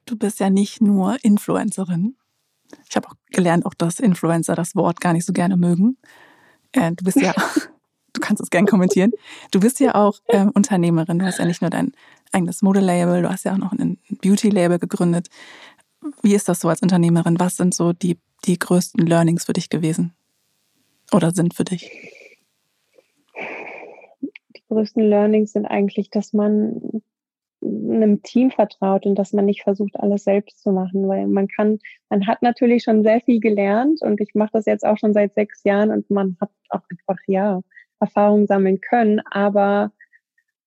Du 0.06 0.16
bist 0.16 0.40
ja 0.40 0.48
nicht 0.48 0.80
nur 0.80 1.16
Influencerin. 1.22 2.16
Ich 2.88 2.96
habe 2.96 3.08
auch 3.08 3.14
gelernt, 3.30 3.66
auch 3.66 3.74
dass 3.74 4.00
Influencer 4.00 4.54
das 4.54 4.74
Wort 4.74 5.00
gar 5.00 5.12
nicht 5.12 5.26
so 5.26 5.32
gerne 5.32 5.56
mögen. 5.56 5.98
Äh, 6.72 6.92
du 6.92 7.04
bist 7.04 7.20
ja, 7.20 7.34
du 8.12 8.20
kannst 8.20 8.42
es 8.42 8.50
gerne 8.50 8.66
kommentieren. 8.66 9.12
Du 9.50 9.61
bist 9.61 9.80
ja 9.80 9.94
auch 9.94 10.20
ähm, 10.28 10.50
Unternehmerin. 10.54 11.18
Du 11.18 11.26
hast 11.26 11.38
ja 11.38 11.44
nicht 11.44 11.61
nur 11.61 11.70
dein 11.70 11.92
eigenes 12.32 12.62
Modelabel, 12.62 13.22
du 13.22 13.30
hast 13.30 13.44
ja 13.44 13.52
auch 13.52 13.58
noch 13.58 13.72
ein 13.72 13.98
Beauty-Label 14.22 14.78
gegründet. 14.78 15.28
Wie 16.23 16.35
ist 16.35 16.49
das 16.49 16.61
so 16.61 16.68
als 16.68 16.83
Unternehmerin? 16.83 17.38
Was 17.38 17.57
sind 17.57 17.75
so 17.75 17.92
die, 17.92 18.18
die 18.44 18.59
größten 18.59 19.07
Learnings 19.07 19.44
für 19.44 19.53
dich 19.53 19.71
gewesen? 19.71 20.14
Oder 21.12 21.31
sind 21.31 21.55
für 21.55 21.64
dich? 21.64 21.90
Die 24.57 24.62
größten 24.68 25.03
Learnings 25.03 25.53
sind 25.53 25.66
eigentlich, 25.66 26.11
dass 26.11 26.33
man 26.33 27.03
einem 27.62 28.23
Team 28.23 28.51
vertraut 28.51 29.07
und 29.07 29.16
dass 29.16 29.33
man 29.33 29.44
nicht 29.44 29.62
versucht, 29.62 29.99
alles 29.99 30.25
selbst 30.25 30.62
zu 30.62 30.71
machen, 30.71 31.09
weil 31.09 31.27
man 31.27 31.49
kann, 31.49 31.79
man 32.09 32.27
hat 32.27 32.42
natürlich 32.42 32.85
schon 32.85 33.03
sehr 33.03 33.21
viel 33.21 33.40
gelernt 33.40 34.01
und 34.03 34.21
ich 34.21 34.35
mache 34.35 34.51
das 34.53 34.66
jetzt 34.66 34.85
auch 34.85 34.97
schon 34.97 35.12
seit 35.12 35.35
sechs 35.35 35.64
Jahren 35.64 35.90
und 35.90 36.09
man 36.11 36.37
hat 36.40 36.51
auch 36.71 36.83
einfach, 36.90 37.21
ja, 37.27 37.61
Erfahrungen 38.01 38.47
sammeln 38.47 38.81
können, 38.81 39.21
aber 39.31 39.90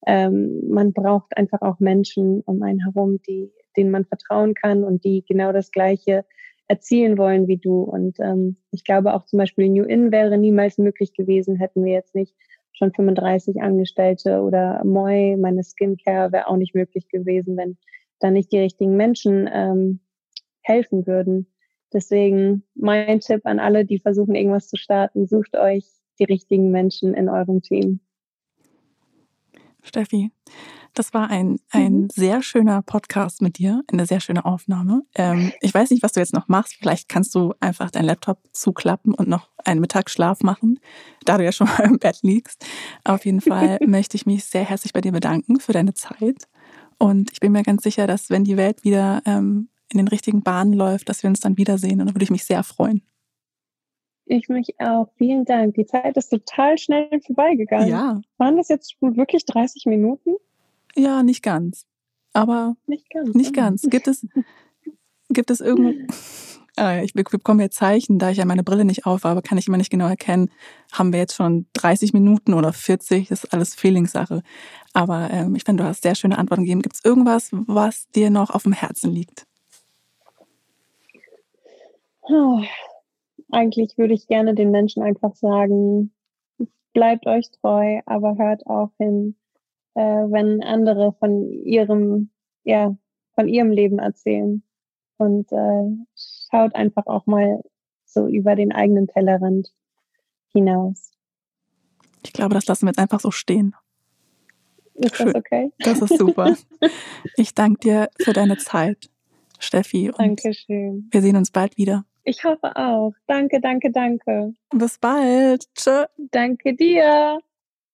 ähm, 0.05 0.67
man 0.69 0.91
braucht 0.91 1.37
einfach 1.37 1.61
auch 1.61 1.79
Menschen 1.79 2.41
um 2.41 2.61
einen 2.61 2.83
herum, 2.83 3.21
die, 3.27 3.51
denen 3.77 3.91
man 3.91 4.05
vertrauen 4.05 4.53
kann 4.53 4.83
und 4.83 5.03
die 5.03 5.23
genau 5.27 5.51
das 5.51 5.71
Gleiche 5.71 6.25
erzielen 6.67 7.17
wollen 7.17 7.47
wie 7.47 7.57
du. 7.57 7.83
Und 7.83 8.19
ähm, 8.19 8.57
ich 8.71 8.83
glaube 8.83 9.13
auch 9.13 9.25
zum 9.25 9.37
Beispiel 9.37 9.69
New 9.69 9.83
In 9.83 10.11
wäre 10.11 10.37
niemals 10.37 10.77
möglich 10.77 11.13
gewesen, 11.13 11.57
hätten 11.57 11.83
wir 11.83 11.93
jetzt 11.93 12.15
nicht 12.15 12.33
schon 12.71 12.93
35 12.93 13.61
Angestellte 13.61 14.41
oder 14.41 14.83
Moi, 14.85 15.35
meine 15.37 15.63
Skincare 15.63 16.31
wäre 16.31 16.47
auch 16.47 16.57
nicht 16.57 16.73
möglich 16.73 17.09
gewesen, 17.09 17.57
wenn 17.57 17.77
da 18.19 18.31
nicht 18.31 18.51
die 18.51 18.59
richtigen 18.59 18.95
Menschen 18.95 19.49
ähm, 19.51 19.99
helfen 20.61 21.05
würden. 21.05 21.47
Deswegen 21.93 22.63
mein 22.73 23.19
Tipp 23.19 23.41
an 23.43 23.59
alle, 23.59 23.85
die 23.85 23.99
versuchen, 23.99 24.35
irgendwas 24.35 24.69
zu 24.69 24.77
starten, 24.77 25.27
sucht 25.27 25.55
euch 25.55 25.85
die 26.19 26.23
richtigen 26.23 26.71
Menschen 26.71 27.13
in 27.13 27.29
eurem 27.29 27.61
Team. 27.61 27.99
Steffi. 29.81 30.31
Das 30.93 31.13
war 31.13 31.29
ein, 31.29 31.59
ein 31.69 31.93
mhm. 31.93 32.07
sehr 32.09 32.41
schöner 32.41 32.81
Podcast 32.81 33.41
mit 33.41 33.57
dir, 33.57 33.81
eine 33.91 34.05
sehr 34.05 34.19
schöne 34.19 34.43
Aufnahme. 34.43 35.03
Ähm, 35.15 35.53
ich 35.61 35.73
weiß 35.73 35.89
nicht, 35.89 36.03
was 36.03 36.11
du 36.11 36.19
jetzt 36.19 36.33
noch 36.33 36.49
machst. 36.49 36.75
Vielleicht 36.79 37.07
kannst 37.07 37.33
du 37.33 37.53
einfach 37.61 37.91
deinen 37.91 38.05
Laptop 38.05 38.39
zuklappen 38.51 39.13
und 39.13 39.29
noch 39.29 39.49
einen 39.63 39.79
Mittagsschlaf 39.79 40.41
machen, 40.41 40.79
da 41.23 41.37
du 41.37 41.45
ja 41.45 41.51
schon 41.51 41.67
mal 41.77 41.85
im 41.85 41.99
Bett 41.99 42.19
liegst. 42.23 42.65
Auf 43.05 43.25
jeden 43.25 43.41
Fall 43.41 43.79
möchte 43.85 44.17
ich 44.17 44.25
mich 44.25 44.43
sehr 44.43 44.63
herzlich 44.63 44.91
bei 44.91 45.01
dir 45.01 45.13
bedanken 45.13 45.59
für 45.59 45.71
deine 45.71 45.93
Zeit. 45.93 46.47
Und 46.97 47.31
ich 47.31 47.39
bin 47.39 47.53
mir 47.53 47.63
ganz 47.63 47.83
sicher, 47.83 48.05
dass 48.05 48.29
wenn 48.29 48.43
die 48.43 48.57
Welt 48.57 48.83
wieder 48.83 49.21
ähm, 49.25 49.69
in 49.89 49.97
den 49.97 50.07
richtigen 50.07 50.43
Bahnen 50.43 50.73
läuft, 50.73 51.09
dass 51.09 51.23
wir 51.23 51.29
uns 51.29 51.39
dann 51.39 51.57
wiedersehen. 51.57 52.01
Und 52.01 52.07
da 52.07 52.15
würde 52.15 52.23
ich 52.23 52.31
mich 52.31 52.45
sehr 52.45 52.63
freuen. 52.63 53.01
Ich 54.25 54.49
mich 54.49 54.79
auch. 54.79 55.09
Vielen 55.17 55.45
Dank. 55.45 55.75
Die 55.75 55.85
Zeit 55.85 56.15
ist 56.15 56.29
total 56.29 56.77
schnell 56.77 57.09
vorbeigegangen. 57.25 57.89
Ja. 57.89 58.21
Waren 58.37 58.57
das 58.57 58.69
jetzt 58.69 58.95
wirklich 59.01 59.45
30 59.45 59.85
Minuten? 59.85 60.35
Ja, 60.95 61.23
nicht 61.23 61.43
ganz. 61.43 61.85
Aber 62.33 62.75
nicht 62.87 63.09
ganz. 63.09 63.33
Nicht 63.35 63.53
ganz. 63.53 63.81
Gibt 63.83 64.07
es, 64.07 64.25
gibt 65.29 65.51
es 65.51 65.59
irgend, 65.59 66.11
Äh, 66.77 67.03
ich 67.05 67.13
bekomme 67.13 67.63
jetzt 67.63 67.75
Zeichen, 67.75 68.19
da 68.19 68.29
ich 68.29 68.37
ja 68.37 68.45
meine 68.45 68.63
Brille 68.63 68.85
nicht 68.85 69.05
aufhabe, 69.05 69.41
kann 69.41 69.57
ich 69.57 69.67
immer 69.67 69.77
nicht 69.77 69.89
genau 69.89 70.07
erkennen, 70.07 70.49
haben 70.91 71.11
wir 71.11 71.19
jetzt 71.19 71.35
schon 71.35 71.65
30 71.73 72.13
Minuten 72.13 72.53
oder 72.53 72.71
40, 72.71 73.27
das 73.27 73.43
ist 73.43 73.53
alles 73.53 73.75
Feelingssache. 73.75 74.43
Aber 74.93 75.29
ähm, 75.31 75.55
ich 75.55 75.63
finde, 75.63 75.83
du 75.83 75.89
hast 75.89 76.03
sehr 76.03 76.15
schöne 76.15 76.37
Antworten 76.37 76.63
gegeben. 76.63 76.81
Gibt 76.81 76.95
es 76.95 77.03
irgendwas, 77.03 77.49
was 77.51 78.09
dir 78.11 78.29
noch 78.29 78.49
auf 78.49 78.63
dem 78.63 78.73
Herzen 78.73 79.11
liegt? 79.11 79.45
Oh, 82.21 82.61
eigentlich 83.51 83.97
würde 83.97 84.13
ich 84.13 84.27
gerne 84.27 84.55
den 84.55 84.71
Menschen 84.71 85.03
einfach 85.03 85.35
sagen, 85.35 86.13
bleibt 86.93 87.27
euch 87.27 87.49
treu, 87.51 88.01
aber 88.05 88.37
hört 88.37 88.65
auch 88.67 88.91
hin, 88.97 89.35
äh, 89.95 90.01
wenn 90.01 90.63
andere 90.63 91.13
von 91.19 91.49
ihrem, 91.49 92.29
ja, 92.63 92.95
von 93.35 93.47
ihrem 93.47 93.71
Leben 93.71 93.99
erzählen. 93.99 94.63
Und 95.17 95.51
äh, 95.51 96.05
schaut 96.49 96.75
einfach 96.75 97.05
auch 97.05 97.27
mal 97.27 97.61
so 98.05 98.27
über 98.27 98.55
den 98.55 98.71
eigenen 98.71 99.07
Tellerrand 99.07 99.71
hinaus. 100.51 101.11
Ich 102.23 102.33
glaube, 102.33 102.55
das 102.55 102.67
lassen 102.67 102.85
wir 102.85 102.89
jetzt 102.89 102.99
einfach 102.99 103.19
so 103.19 103.31
stehen. 103.31 103.75
Ist 104.95 105.15
Schön. 105.15 105.27
das 105.27 105.35
okay? 105.35 105.71
Das 105.79 106.01
ist 106.01 106.17
super. 106.17 106.55
Ich 107.37 107.53
danke 107.53 107.79
dir 107.79 108.09
für 108.19 108.33
deine 108.33 108.57
Zeit, 108.57 109.09
Steffi. 109.59 110.11
Dankeschön. 110.17 111.07
Wir 111.11 111.21
sehen 111.21 111.35
uns 111.35 111.51
bald 111.51 111.77
wieder. 111.77 112.05
Ich 112.23 112.43
hoffe 112.43 112.75
auch. 112.75 113.13
Danke, 113.27 113.59
danke, 113.59 113.91
danke. 113.91 114.53
Bis 114.71 114.97
bald. 114.97 115.65
Tschö. 115.75 116.05
Danke 116.17 116.75
dir. 116.75 117.39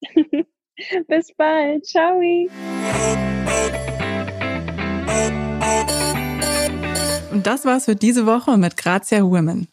Bis 1.08 1.34
bald. 1.36 1.86
Ciao. 1.86 2.20
Und 7.32 7.46
das 7.48 7.66
war's 7.66 7.86
für 7.86 7.96
diese 7.96 8.26
Woche 8.26 8.58
mit 8.58 8.78
Grazia 8.78 9.24
Women. 9.24 9.68